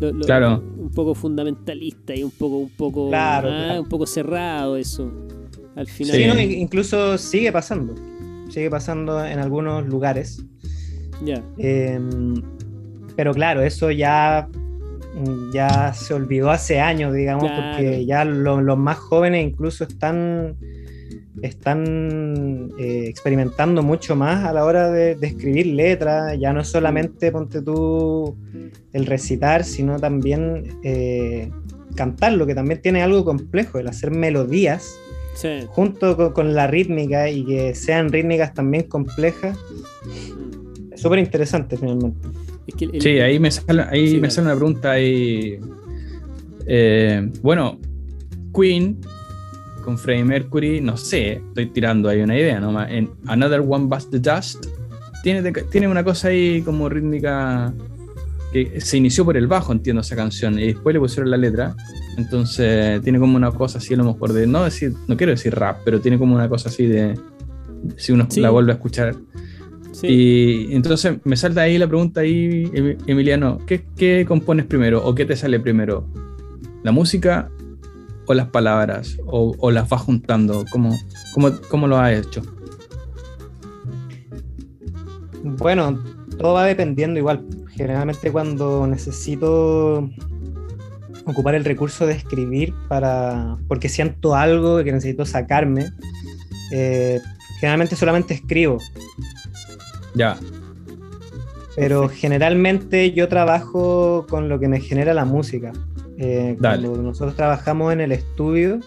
[0.00, 0.62] lo- lo- Claro.
[0.78, 3.82] un poco fundamentalista y un poco, un poco, Claro, ah, claro.
[3.82, 5.10] un poco cerrado eso.
[5.74, 6.14] Al final.
[6.16, 7.96] Sí, no, incluso sigue pasando.
[8.48, 10.44] Sigue pasando en algunos lugares.
[11.24, 11.42] Ya.
[11.58, 11.98] Eh,
[13.16, 14.48] pero claro, eso ya,
[15.52, 17.76] ya se olvidó hace años, digamos, Claro.
[17.76, 20.56] porque ya lo- los más jóvenes incluso están,
[21.42, 26.36] están eh, experimentando mucho más a la hora de, de escribir letras.
[26.38, 28.36] Ya no es solamente, ponte tú,
[28.92, 31.50] el recitar, sino también eh,
[31.94, 34.94] cantarlo, que también tiene algo complejo, el hacer melodías
[35.34, 35.60] Sí.
[35.68, 39.56] junto con, con la rítmica y que sean rítmicas también complejas.
[40.90, 42.26] Es súper interesante finalmente.
[42.66, 45.60] Es que el- el- Sí, ahí me sale, ahí Sí, me sale una pregunta ahí.
[46.66, 47.78] Eh, bueno,
[48.52, 48.98] Queen
[49.88, 52.90] con Freddie Mercury, no sé, estoy tirando ahí una idea nomás.
[52.90, 54.66] En Another One Bust the Dust,
[55.22, 57.72] tiene, tiene una cosa ahí como rítmica
[58.52, 61.74] que se inició por el bajo, entiendo esa canción, y después le pusieron la letra.
[62.18, 65.54] Entonces tiene como una cosa así, a lo mejor de, no decir, no quiero decir
[65.54, 67.18] rap, pero tiene como una cosa así de,
[67.96, 68.42] si uno Sí.
[68.42, 69.14] la vuelve a escuchar,
[69.92, 70.06] sí.
[70.06, 75.14] y entonces me salta ahí la pregunta ahí, Em- Emiliano, ¿qué, qué compones primero o
[75.14, 76.06] qué te sale primero?
[76.82, 77.48] ¿La música
[78.28, 79.18] o las palabras?
[79.26, 80.64] ¿O, o las vas juntando?
[80.70, 80.96] ¿Cómo,
[81.34, 82.42] cómo, cómo lo has hecho?
[85.42, 85.98] Bueno,
[86.38, 87.44] todo va dependiendo igual.
[87.70, 90.08] Generalmente cuando necesito
[91.24, 95.90] ocupar el recurso de escribir para porque siento algo que necesito sacarme,
[96.72, 97.20] eh,
[97.60, 98.78] generalmente solamente escribo.
[100.14, 100.38] Ya,
[101.76, 105.72] Pero generalmente yo trabajo con lo que me genera la música.
[106.18, 106.88] Eh, Dale.
[106.88, 108.80] cuando nosotros trabajamos en el estudio,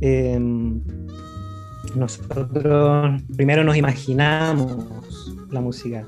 [0.00, 0.38] eh,
[1.94, 6.04] nosotros primero nos imaginamos la música.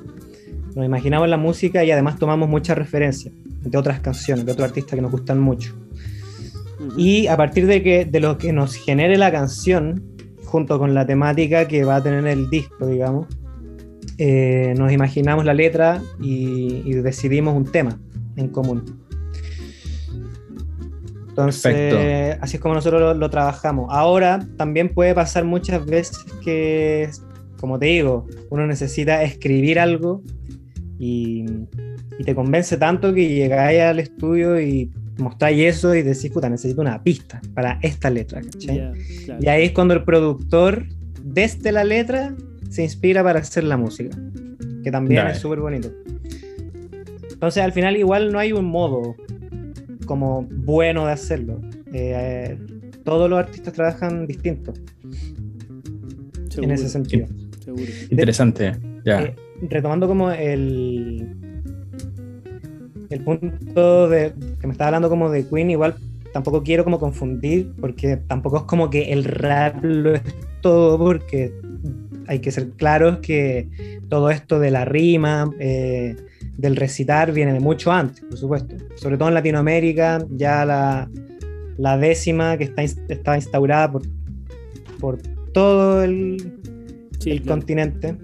[0.74, 4.96] Nos imaginamos la música y además tomamos muchas referencias de otras canciones, de otros artistas
[4.96, 5.72] que nos gustan mucho.
[6.96, 10.02] Y a partir de, que, de lo que nos genere la canción,
[10.44, 13.28] junto con la temática que va a tener el disco, digamos,
[14.18, 17.98] eh, nos imaginamos la letra y, y decidimos un tema
[18.36, 19.03] en común.
[21.34, 22.38] Entonces, Perfecto.
[22.44, 23.88] así es como nosotros lo, lo trabajamos.
[23.90, 27.10] Ahora también puede pasar muchas veces que,
[27.58, 30.22] como te digo, uno necesita escribir algo
[30.96, 31.44] y,
[32.20, 36.80] y te convence tanto que llegáis al estudio y mostráis eso y decís, puta, necesito
[36.80, 38.40] una pista para esta letra.
[38.64, 38.94] claro.
[39.40, 40.86] Y ahí es cuando el productor,
[41.20, 42.32] desde la letra,
[42.70, 44.16] se inspira para hacer la música,
[44.84, 45.32] que también Dale.
[45.34, 45.90] es súper bonito.
[47.32, 49.16] Entonces, al final, igual no hay un modo
[50.04, 51.60] como bueno de hacerlo.
[51.92, 52.58] Eh,
[53.04, 54.72] todos los artistas trabajan distinto
[56.56, 57.26] en ese sentido.
[57.64, 57.84] seguro.
[58.10, 58.76] interesante.
[59.04, 59.36] Ya, Eh,
[59.68, 61.28] retomando como el
[63.10, 65.94] el punto de que me estaba hablando como de Queen, igual
[66.32, 70.22] tampoco quiero como confundir, porque tampoco es como que el rap lo es
[70.60, 71.52] todo, porque
[72.26, 73.68] hay que ser claros que
[74.08, 76.16] todo esto de la rima, eh,
[76.56, 78.76] del recitar viene de mucho antes, por supuesto.
[78.96, 81.08] Sobre todo en Latinoamérica, ya la,
[81.78, 84.02] la décima que está, está instaurada por,
[85.00, 85.18] por
[85.52, 86.60] todo el,
[87.24, 88.16] el continente.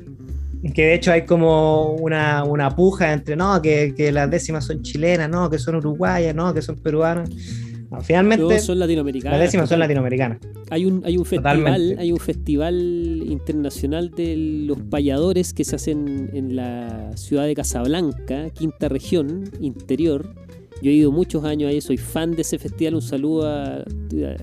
[0.74, 4.82] Que de hecho hay como una, una puja entre, no, que, que, las décimas son
[4.82, 7.30] chilenas, no, que son uruguayas, no, que son peruanas.
[8.02, 8.58] Finalmente.
[8.60, 9.38] son latinoamericanas.
[9.38, 10.38] Las décimas son latinoamericanas.
[10.70, 16.30] Hay un, hay un festival, hay un festival internacional de los payadores que se hacen
[16.32, 20.34] en la ciudad de Casablanca, quinta región, interior,
[20.82, 22.94] yo he ido muchos años ahí, soy fan de ese festival.
[22.94, 23.84] Un saludo a,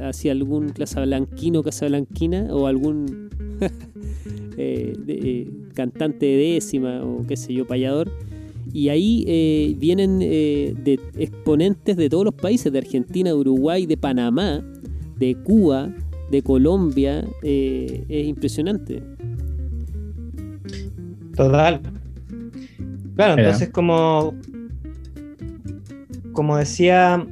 [0.08, 3.30] hacia algún casablanquino, casablanquina o algún
[4.58, 8.12] eh, eh, cantante de décima o qué sé yo, payador.
[8.74, 13.98] Y ahí eh, vienen de exponentes de todos los países, de Argentina, de Uruguay, de
[13.98, 14.64] Panamá,
[15.18, 15.90] de Cuba,
[16.32, 17.26] de Colombia.
[17.42, 19.04] es impresionante.
[21.36, 21.82] Total.
[23.16, 24.36] Claro, entonces como
[26.38, 27.26] como decía,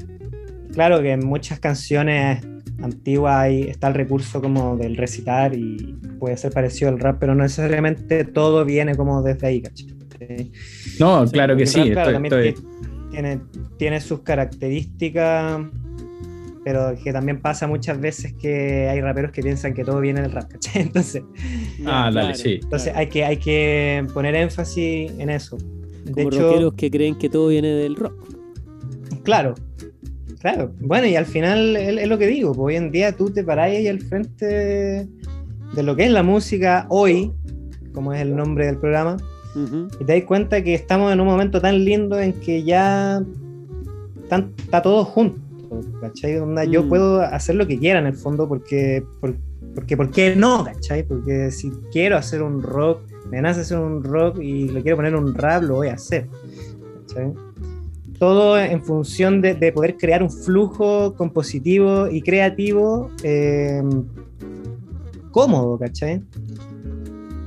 [0.73, 2.43] claro que en muchas canciones
[2.81, 7.43] antiguas está el recurso como del recitar y puede ser parecido al rap, pero no
[7.43, 9.94] necesariamente todo viene como desde ahí, ¿cachai?
[10.99, 11.93] No, claro que sí.
[13.11, 13.39] Tiene,
[13.77, 15.61] tiene sus características,
[16.65, 20.31] pero que también pasa muchas veces que hay raperos que piensan que todo viene del
[20.31, 20.81] rap, ¿cachai?
[20.81, 21.23] Entonces,
[21.85, 22.59] ah, dale, sí.
[22.61, 25.57] Entonces hay, que, hay que poner énfasis en eso.
[26.05, 28.15] De como rockeros que creen que todo viene del rock.
[29.23, 29.53] Claro,
[30.39, 30.73] claro.
[30.79, 33.67] Bueno, y al final es, lo que digo, pues hoy en día tú te parás
[33.67, 35.07] ahí al frente
[35.75, 37.31] de lo que es la música hoy,
[37.93, 39.17] como es el nombre del programa,
[39.55, 43.23] y te das cuenta que estamos en un momento tan lindo en que ya
[44.23, 45.39] está todo junto.
[46.01, 46.35] ¿cachai?
[46.69, 46.89] Yo mm.
[46.89, 49.03] puedo hacer lo que quiera en el fondo porque,
[49.73, 50.63] porque, ¿por qué no?
[50.65, 51.03] ¿cachai?
[51.03, 53.01] Porque si quiero hacer un rock,
[53.31, 56.27] me nace hacer un rock y le quiero poner un rap, lo voy a hacer.
[57.07, 57.33] ¿cachai?
[58.19, 64.05] todo en función de, poder crear un flujo compositivo y creativo em,
[65.31, 66.21] cómodo, ¿cachai?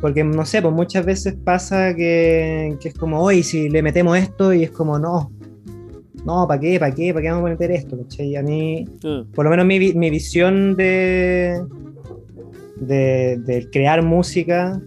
[0.01, 4.53] Porque, no sé, pues muchas veces pasa que, es como, hoy si le metemos esto
[4.53, 5.33] y es como, no,
[6.25, 6.79] no, ¿para qué?
[6.79, 7.13] ¿Para qué?
[7.13, 7.99] ¿Para qué vamos a meter esto?
[7.99, 8.37] ¿cachai?
[8.37, 8.85] A mí,
[9.35, 11.61] por lo menos mi, mi visión de,
[12.81, 14.81] de, de crear música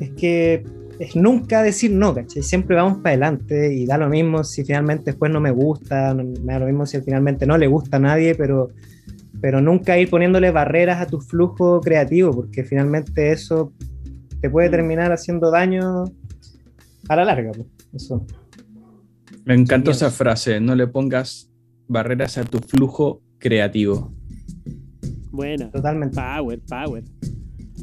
[0.00, 0.64] es que
[0.98, 2.42] es nunca decir no, ¿cachai?
[2.42, 6.52] Siempre vamos para adelante y da lo mismo si finalmente después no me gusta, me
[6.52, 8.70] da lo mismo si finalmente no le gusta a nadie, pero,
[9.40, 13.72] pero nunca ir poniéndole barreras a tu flujo creativo, porque finalmente eso
[14.40, 14.70] te puede mm.
[14.70, 16.04] terminar haciendo daño
[17.08, 17.52] a la larga.
[17.94, 18.26] Eso.
[19.44, 21.50] Me encantó esa frase, no le pongas
[21.88, 24.12] barreras a tu flujo creativo.
[25.30, 25.70] Buena.
[25.70, 26.16] Totalmente.
[26.16, 27.04] Power, power.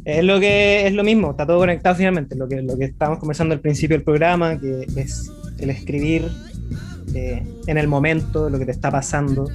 [0.06, 3.20] Es lo que es lo mismo, está todo conectado finalmente, lo que, lo que estábamos
[3.20, 6.28] conversando al principio del programa, que es el escribir
[7.14, 9.50] eh, en el momento, lo que te está pasando,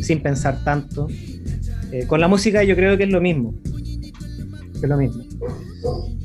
[0.00, 1.06] sin pensar tanto.
[1.92, 3.54] Eh, con la música yo creo que es lo mismo.
[4.74, 5.22] Es lo mismo.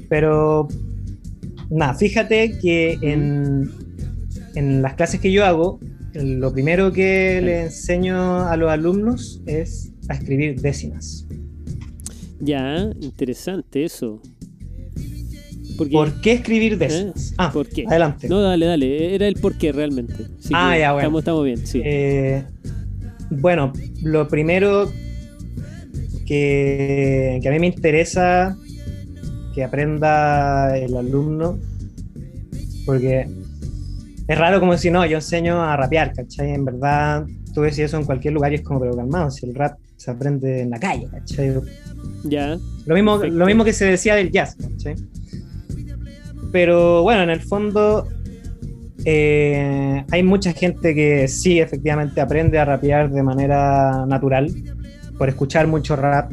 [0.10, 0.68] Pero,
[1.70, 3.72] nada, fíjate que en,
[4.56, 5.80] en las clases que yo hago,
[6.14, 11.28] lo primero que le enseño a los alumnos es a escribir décimas.
[12.40, 14.22] Ya, interesante eso.
[15.78, 16.86] ¿Por qué escribir ¿Eh?
[16.86, 17.14] eso?
[17.38, 17.86] Ah, ¿por qué?
[17.88, 18.28] Adelante.
[18.28, 19.14] No, dale, dale.
[19.14, 20.16] Era el por qué realmente.
[20.54, 21.20] ah, ya, bueno.
[21.20, 21.82] Estamos, bien, sí.
[21.84, 22.44] Eh,
[23.30, 24.92] bueno, lo primero
[26.26, 28.58] que, que a mí me interesa
[29.58, 31.58] que aprenda el alumno,
[32.86, 33.28] porque
[34.28, 36.52] es raro como si no, yo enseño a rapear, ¿cachai?
[36.52, 39.56] En verdad, tú ves eso en cualquier lugar y es como, pero calmado, si el
[39.56, 41.56] rap se aprende en la calle, ¿cachai?
[42.26, 42.56] Ya.
[42.86, 44.94] Lo mismo, lo mismo que se decía del jazz, ¿cachai?
[46.52, 48.08] Pero bueno, en el fondo
[49.06, 54.54] eh, hay mucha gente que sí, efectivamente, aprende a rapear de manera natural,
[55.18, 56.32] por escuchar mucho rap.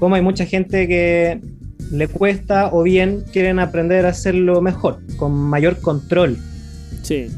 [0.00, 1.40] Como hay mucha gente que
[1.90, 6.38] le cuesta o bien quieren aprender a hacerlo mejor, con mayor control.
[7.02, 7.28] Sí.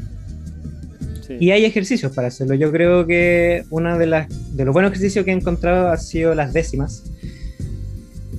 [1.39, 2.53] Y hay ejercicios para hacerlo.
[2.55, 6.35] Yo creo que uno de, las, de los buenos ejercicios que he encontrado ha sido
[6.35, 7.03] las décimas.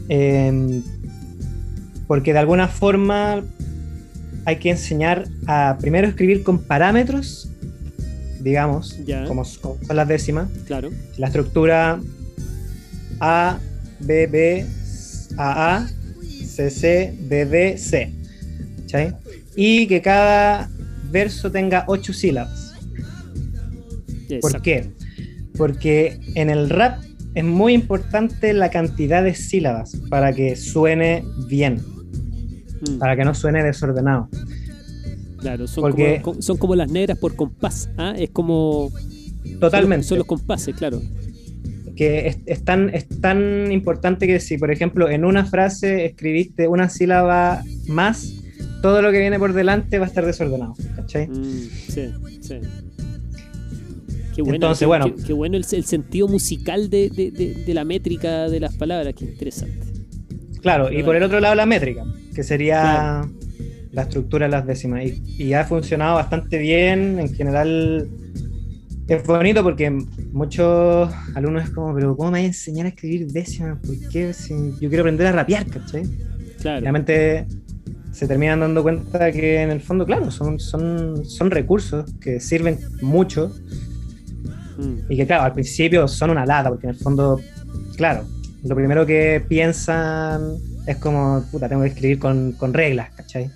[0.09, 0.83] Em,
[2.07, 3.43] porque de alguna forma
[4.45, 7.51] hay que enseñar a primero escribir con parámetros,
[8.41, 10.49] digamos, como, son las décimas.
[10.67, 10.91] Claro.
[11.17, 11.99] La estructura
[13.21, 13.59] A,
[14.01, 14.67] B, B,
[15.39, 15.89] A, A,
[16.55, 18.13] C, C, D, D, C.
[19.57, 20.71] Y que cada
[21.11, 22.75] verso tenga ocho sílabas.
[24.41, 24.93] ¿Por qué?
[25.57, 27.03] Porque en el rap
[27.35, 31.83] es muy importante la cantidad de sílabas para que suene bien,
[32.89, 32.99] mm.
[32.99, 34.29] para que no suene desordenado.
[35.39, 37.91] Claro, son, como, son como las negras por compás.
[37.99, 38.15] ¿ah?
[38.17, 38.91] Es como.
[39.61, 40.07] Totalmente.
[40.07, 41.03] Son, los compases, claro.
[41.97, 46.89] Que es, tan, es tan importante que si, por ejemplo, en una frase escribiste una
[46.89, 48.33] sílaba más,
[48.83, 50.75] todo lo que viene por delante va a estar desordenado.
[50.97, 51.29] ¿Cachai?
[51.29, 52.55] Mm, sí, sí.
[54.35, 55.15] Qué bueno, Entonces, bueno.
[55.27, 59.87] Qué, bueno el, sentido musical de, la métrica de las palabras, qué interesante.
[60.61, 63.23] Claro, y por el otro lado la métrica, que sería
[63.93, 65.05] la estructura de las décimas.
[65.05, 67.21] Y, ha funcionado bastante bien.
[67.21, 68.09] En general
[69.07, 69.91] es bonito porque
[70.33, 73.79] muchos alumnos es como, pero ¿cómo me voy a enseñar a escribir décimas?
[73.79, 74.33] ¿Por qué?
[74.33, 76.05] Si yo quiero aprender a rapear, ¿cachai?
[76.61, 76.81] Claro.
[76.81, 77.47] Realmente
[78.13, 82.79] se terminan dando cuenta que en el fondo, claro, son, son, son recursos que sirven
[83.03, 83.53] mucho
[84.79, 85.11] mm.
[85.13, 87.41] y que, claro, al principio son una lata, porque en el fondo,
[87.97, 88.25] claro,
[88.63, 93.51] lo primero que piensan es como, puta, tengo que escribir con, con reglas, ¿cachai?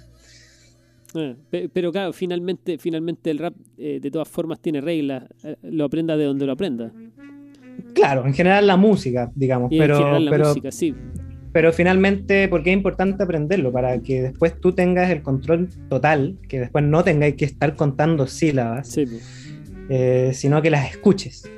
[1.14, 5.84] Eh, pero claro, finalmente, finalmente el rap eh, de todas formas tiene reglas, eh, lo
[5.84, 6.92] aprenda de donde lo aprenda.
[7.94, 10.94] Claro, en general la música, digamos, pero, la música, sí.
[11.52, 16.60] pero finalmente, porque es importante aprenderlo, para que después tú tengas el control total, que
[16.60, 18.98] después no tengáis que estar contando sílabas,
[20.32, 21.48] sino que las escuches.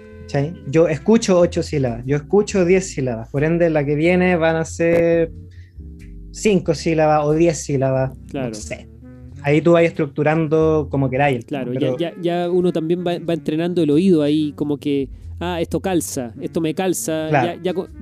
[0.68, 4.64] Yo escucho ocho sílabas, yo escucho diez sílabas, por ende la que viene van a
[4.64, 5.32] ser
[6.30, 8.48] cinco sílabas o diez sílabas, claro.
[8.48, 8.89] no sé
[9.42, 11.44] ahí tú vas estructurando como queráis.
[11.44, 15.08] Claro, ya, uno también va, entrenando el oído ahí, como que,
[15.40, 17.54] ah, esto calza, esto me calza,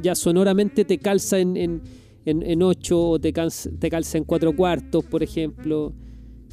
[0.03, 1.83] ya, sonoramente te calza en, en,
[2.25, 5.93] en, ocho o te calza, te calza en cuatro cuartos, por ejemplo,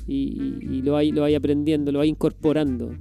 [0.08, 2.94] y, lo vais lo aprendiendo, lo vais incorporando.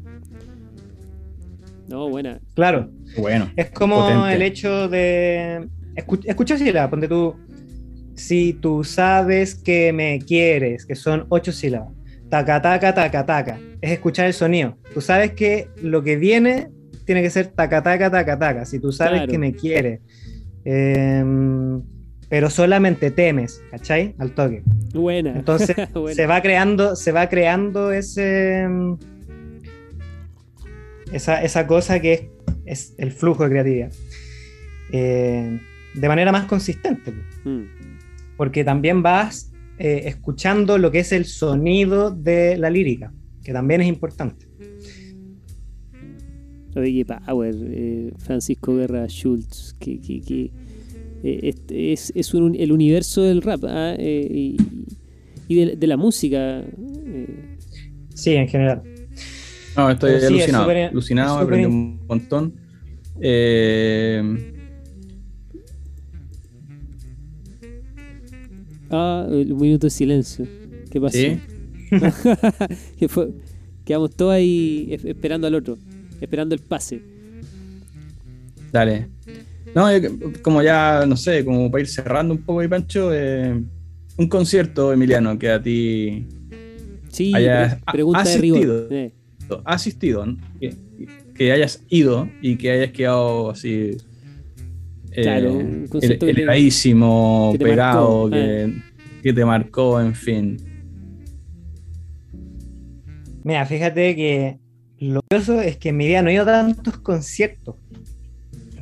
[1.88, 2.40] No, buena.
[2.54, 2.90] Claro.
[3.18, 3.50] Bueno.
[3.56, 5.68] Es como el hecho de.
[5.94, 7.36] Escucha, si la, ponte tú
[8.14, 11.92] si tú sabes que me quieres, que son ocho sílabas.
[12.28, 13.60] Taca, taca, taca, taca.
[13.80, 14.76] Es escuchar el sonido.
[14.92, 16.70] Tú sabes que lo que viene
[17.04, 18.64] tiene que ser taca, taca, taca, taca.
[18.64, 20.00] Si tú sabes que me quieres.
[20.64, 21.82] Em,
[22.28, 24.14] pero solamente temes, ¿cachai?
[24.18, 24.62] Al toque.
[24.94, 25.36] Buena.
[25.36, 25.76] Entonces
[26.14, 28.62] se va creando, se va creando ese.
[28.62, 28.96] Em,
[31.12, 32.30] esa, cosa que
[32.64, 33.92] es, el flujo de creatividad.
[34.90, 35.60] Eh,
[35.94, 37.12] de manera más consistente.
[37.44, 37.83] Mm
[38.36, 43.12] porque también vas eh, escuchando lo que es el sonido de la lírica,
[43.42, 44.46] que también es importante.
[46.76, 50.50] Oye, Power, eh, Francisco Guerra Schultz, que,
[51.22, 53.94] eh, es, el universo del rap ¿ah?
[53.98, 54.56] y,
[55.48, 56.64] de, la música.
[58.14, 58.82] Sí, en general.
[59.76, 62.54] No, estoy alucinado, alucinado, aprendí un montón.
[63.20, 64.53] Eh,
[68.96, 70.46] Ah, un minuto de silencio.
[70.88, 71.18] ¿Qué pasó?
[71.18, 71.40] ¿Sí?
[72.98, 73.30] que fue,
[73.84, 75.76] quedamos todos ahí esperando al otro,
[76.20, 77.02] esperando el pase.
[78.70, 79.08] Dale.
[79.74, 79.88] No,
[80.42, 83.60] como ya, no sé, como para ir cerrando un poco ahí, Pancho, eh,
[84.16, 86.28] un concierto, Emiliano, que a ti
[87.08, 89.12] sí, hayas pregunta asistido, de
[89.64, 90.24] asistido
[90.60, 90.76] que,
[91.34, 93.96] que, hayas ido y que hayas quedado así
[95.14, 96.26] Claro, eh, un concepto
[97.58, 98.68] pegado, ah.
[99.22, 100.56] que, te marcó, en fin.
[103.44, 104.58] Mira, fíjate que
[104.98, 107.76] lo curioso es que en mi vida no he ido a tantos conciertos,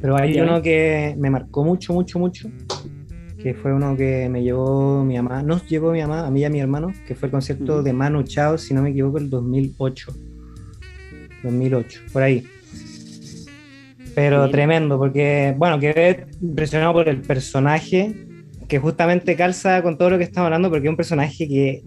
[0.00, 2.50] pero hay uno que me marcó mucho, mucho, mucho,
[3.42, 6.44] que fue uno que me llevó mi mamá, nos llevó mi mamá, a mí y
[6.44, 9.28] a mi hermano, que fue el concierto de Manu Chao, si no me equivoco, el
[9.28, 10.12] 2008.
[11.42, 12.46] 2008, por ahí.
[14.14, 18.14] Pero tremendo, porque, bueno, quedé impresionado por el personaje,
[18.68, 21.82] que justamente calza con todo lo que estamos hablando, porque es un personaje que,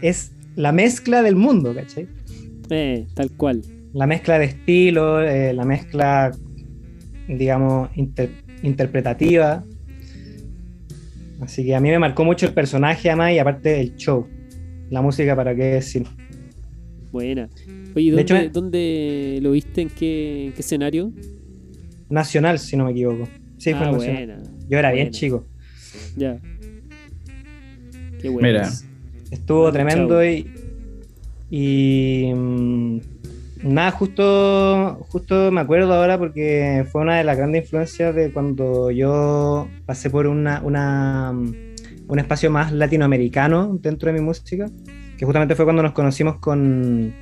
[0.00, 2.08] es la mezcla del mundo, ¿cachai?
[2.70, 3.62] Eh, tal cual.
[3.92, 6.32] La mezcla de estilo, eh, la mezcla,
[7.28, 7.90] digamos,
[8.62, 9.64] interpretativa.
[11.40, 14.26] Así que a mí me marcó mucho el personaje, además, y aparte el show.
[14.90, 16.06] La música, para qué decir.
[17.12, 17.48] Buena.
[17.94, 19.82] Oye, ¿dónde, ¿dónde lo viste?
[19.82, 21.12] ¿En qué, en qué escenario?
[22.10, 23.28] Nacional, si no me equivoco.
[23.58, 24.42] Sí, fue ah, nacional.
[24.68, 25.46] Yo era bien chico.
[26.16, 26.38] Ya.
[28.20, 28.48] Qué bueno.
[28.48, 28.68] Mira.
[29.30, 30.52] Estuvo tremendo y.
[31.50, 32.32] Y.
[32.34, 33.00] Mm,
[33.62, 38.90] nada, justo, justo me acuerdo ahora porque fue una de las grandes influencias de cuando
[38.90, 44.66] yo pasé por una, una, un espacio más latinoamericano dentro de mi música,
[45.16, 47.14] que justamente fue cuando nos conocimos con,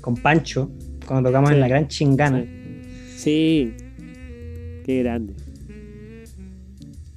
[0.00, 0.70] con Pancho,
[1.06, 2.42] cuando tocamos en la Gran Chingana.
[2.42, 2.55] Sí,
[3.26, 5.34] qué grande.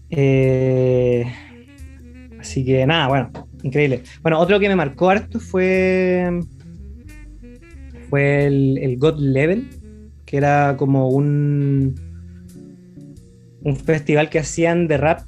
[0.09, 1.23] Eh,
[2.39, 3.31] así que nada, bueno,
[3.61, 4.01] increíble.
[4.21, 6.41] Bueno, otro que me marcó harto fue.
[8.09, 9.67] Fue el, el God Level,
[10.25, 11.95] que era como un.
[13.61, 15.21] Un festival que hacían de rap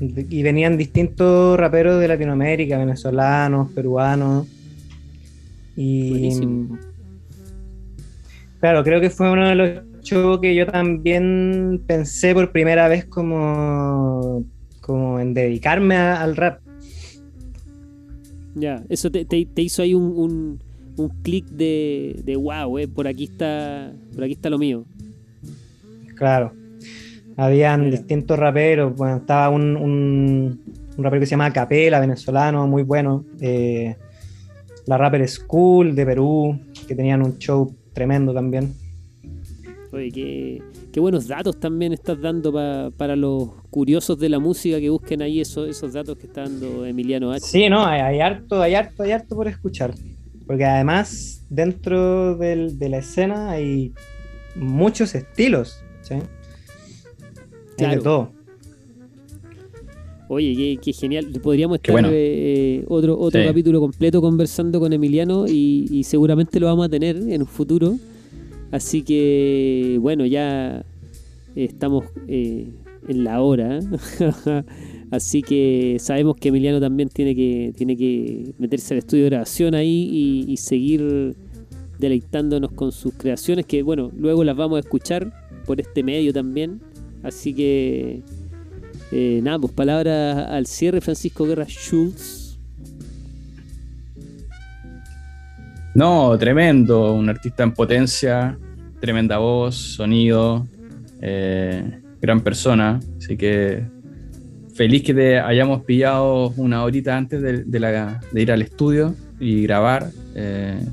[0.00, 4.46] y venían distintos raperos de Latinoamérica, venezolanos, peruanos.
[5.76, 6.30] Y.
[8.60, 13.04] Claro, creo que fue uno de los shows que yo también pensé por primera vez
[13.06, 14.44] como,
[14.80, 16.60] como en dedicarme al rap.
[18.54, 19.26] Ya, eso te,
[19.56, 20.60] hizo ahí un,
[20.96, 24.84] un, clic de, de wow, eh, por aquí está, por aquí está lo mío.
[26.14, 26.52] Claro.
[27.36, 30.60] Habían distintos raperos, bueno, estaba un, un,
[30.98, 33.24] rapero que se llama Capela, venezolano, muy bueno.
[33.40, 33.96] Eh,
[34.86, 38.72] la Rapper School de Perú, que tenían un show tremendo también.
[39.94, 40.60] Oye,
[40.92, 42.52] qué, buenos datos también estás dando
[42.96, 46.84] para los curiosos de la música que busquen ahí esos, esos datos que está dando
[46.84, 47.46] Emiliano H.
[47.46, 49.94] Sí, no, hay, harto, hay harto, hay harto por escuchar.
[50.48, 53.92] Porque además, dentro de la escena hay
[54.56, 55.80] muchos estilos.
[56.02, 56.16] ¿sí?
[57.78, 58.32] de todo.
[60.26, 61.28] Oye, qué, genial.
[61.40, 66.88] Podríamos estar eh, otro, otro capítulo completo conversando con Emiliano y, seguramente lo vamos a
[66.88, 67.96] tener en un futuro.
[68.74, 70.84] Así que, bueno, ya
[71.54, 72.66] estamos eh,
[73.06, 73.78] en la hora.
[75.12, 79.76] Así que sabemos que Emiliano también tiene que, tiene que meterse al estudio de grabación
[79.76, 81.36] ahí y seguir
[82.00, 85.32] deleitándonos con sus creaciones, que bueno, luego las vamos a escuchar
[85.66, 86.80] por este medio también.
[87.22, 88.22] Así que,
[89.12, 92.43] eh, nada, pues palabras al cierre, Francisco Guerra Schultz.
[95.94, 98.58] No, tremendo, un artista en potencia,
[99.00, 100.66] tremenda voz, sonido,
[101.20, 103.84] eh, gran persona, así que
[104.74, 107.64] feliz que te hayamos pillado una horita antes de,
[108.34, 110.10] ir al estudio y grabar.
[110.34, 110.84] Eh,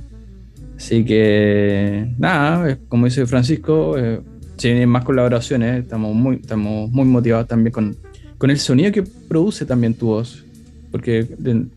[0.77, 3.95] así que nada, como dice Francisco,
[4.57, 7.97] si vienen más colaboraciones, estamos muy, estamos muy motivados también con,
[8.37, 10.45] con el sonido que produce también tu voz.
[10.91, 11.27] Porque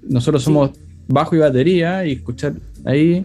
[0.03, 0.73] nosotros somos
[1.09, 2.53] bajo y batería y escuchar
[2.85, 3.25] ahí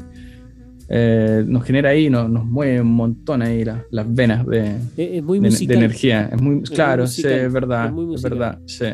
[0.92, 5.24] eh, nos genera ahí, nos, nos mueve un montón ahí las venas de, de,
[5.70, 6.30] energía.
[6.32, 8.86] Es muy, claro, sí, es verdad, es, verdad, sí.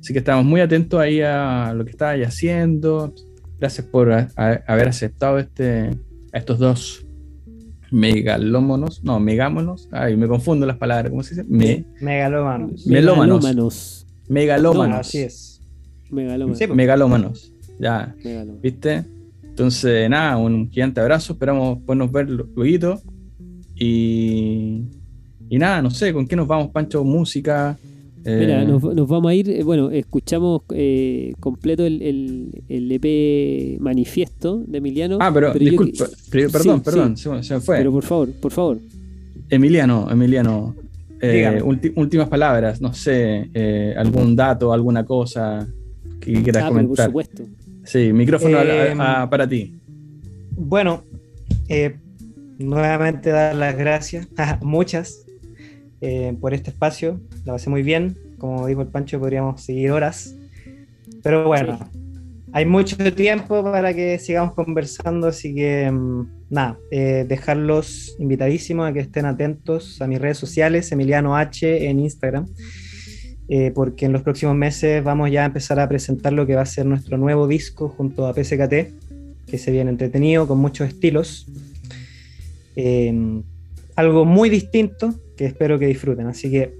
[0.00, 3.14] Así que estamos muy atentos ahí a lo que estáis haciendo.
[3.58, 5.90] Gracias por haber aceptado este,
[6.32, 7.06] a estos dos
[7.90, 11.46] megalómonos, no, megámonos, ay, me confundo las palabras, ¿cómo se dice?
[11.48, 12.86] Me, megalómanos.
[12.86, 14.06] Melómanos.
[14.26, 14.98] Megalómanos.
[14.98, 15.60] así es.
[16.10, 16.58] Megalómanos.
[16.58, 16.70] Pues.
[16.70, 17.52] megalómanos.
[17.78, 18.14] Ya.
[18.62, 19.04] ¿Viste?
[19.54, 23.00] Entonces, nada, un gigante abrazo, esperamos podernos ver luego.
[23.76, 24.82] Y,
[25.48, 27.04] y nada, no sé, ¿con qué nos vamos, Pancho?
[27.04, 27.78] Música,
[28.24, 33.76] Mira, eh, nos, vamos a ir, eh, bueno, escuchamos eh, completo el, el, EP e
[33.80, 35.18] Manifiesto de Emiliano.
[35.20, 37.76] Ah, pero, disculpa, perdón, perdón, Se, me fue.
[37.76, 38.78] Pero por favor, por favor.
[39.50, 40.74] Emiliano, Emiliano,
[41.94, 43.50] últimas palabras, no sé,
[43.96, 45.64] algún dato, alguna cosa
[46.18, 47.12] que quieras ah, comentar.
[47.12, 47.44] por supuesto.
[47.84, 48.58] Sí, micrófono
[49.30, 49.74] para ti.
[50.56, 51.04] Bueno,
[52.58, 54.28] nuevamente dar las gracias,
[54.62, 55.26] muchas,
[56.40, 58.16] por este espacio la pasé muy bien.
[58.38, 60.34] Como dijo el Pancho, podríamos seguir horas.
[61.22, 61.78] Pero bueno,
[62.52, 68.92] hay mucho tiempo para que sigamos conversando, así que mm, nada, eh, dejarlos invitadísimos a
[68.92, 72.46] que estén atentos a mis redes sociales, Emiliano H en Instagram.
[73.48, 76.62] Eh, porque en los próximos meses vamos ya a empezar a presentar lo que va
[76.62, 78.72] a ser nuestro nuevo disco junto a PSKT,
[79.46, 81.46] que se viene entretenido, con muchos estilos.
[82.76, 83.42] Eh,
[83.96, 86.26] algo muy distinto que espero que disfruten.
[86.26, 86.74] Así que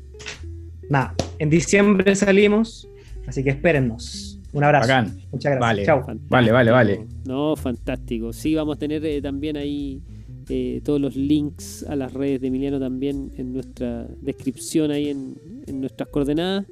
[0.88, 2.88] nada, en diciembre salimos,
[3.26, 4.40] así que espérennos.
[4.52, 5.10] Un abrazo.
[5.32, 5.60] Muchas gracias.
[5.60, 6.06] Vale, Chao.
[6.28, 7.06] vale, vale, vale.
[7.26, 8.32] No, fantástico.
[8.32, 10.00] Sí, vamos a tener eh, también ahí
[10.48, 15.80] eh, todos los links a las redes de Emiliano también en nuestra descripción ahí en,
[15.80, 16.66] nuestras coordenadas.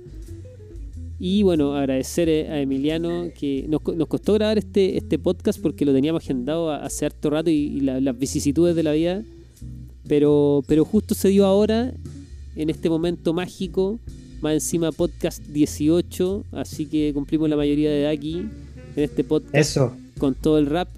[1.18, 5.92] Y bueno, agradecer eh, a Emiliano que nos, costó grabar este, este podcast porque lo
[5.92, 9.22] teníamos agendado hace harto rato y, las vicisitudes de la vida.
[10.08, 11.94] Pero, pero justo se dio ahora
[12.56, 13.98] en este momento mágico.
[14.40, 18.44] Más encima podcast 18, así que cumplimos la mayoría de edad aquí
[18.96, 19.78] en este podcast
[20.18, 20.88] con todo el rap.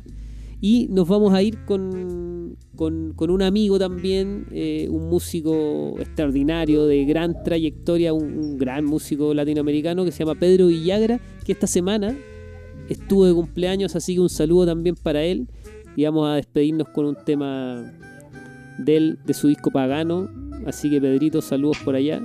[0.67, 7.05] Y nos vamos a ir con, con, un amigo también, eh, un músico extraordinario de
[7.05, 12.17] gran trayectoria, un, gran músico latinoamericano que se llama Pedro Villagra, que esta semana
[12.89, 15.49] estuvo de cumpleaños, así que un saludo también para él.
[15.97, 17.93] Y vamos a despedirnos con un tema
[18.79, 20.31] de, de su disco Pagano,
[20.65, 22.23] Así que Pedrito, saludos por allá.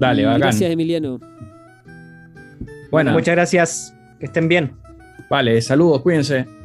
[0.00, 1.20] Dale, Gracias, Emiliano.
[2.90, 3.12] Bueno.
[3.12, 3.94] Muchas gracias.
[4.18, 4.72] Que estén bien.
[5.30, 6.59] Vale, saludos, cuídense.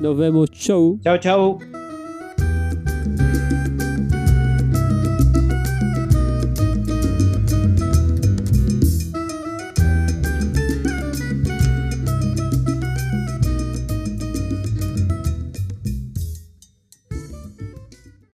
[0.00, 0.48] Nos vemos.
[0.50, 0.98] Chau.
[1.02, 1.58] Chau, chau.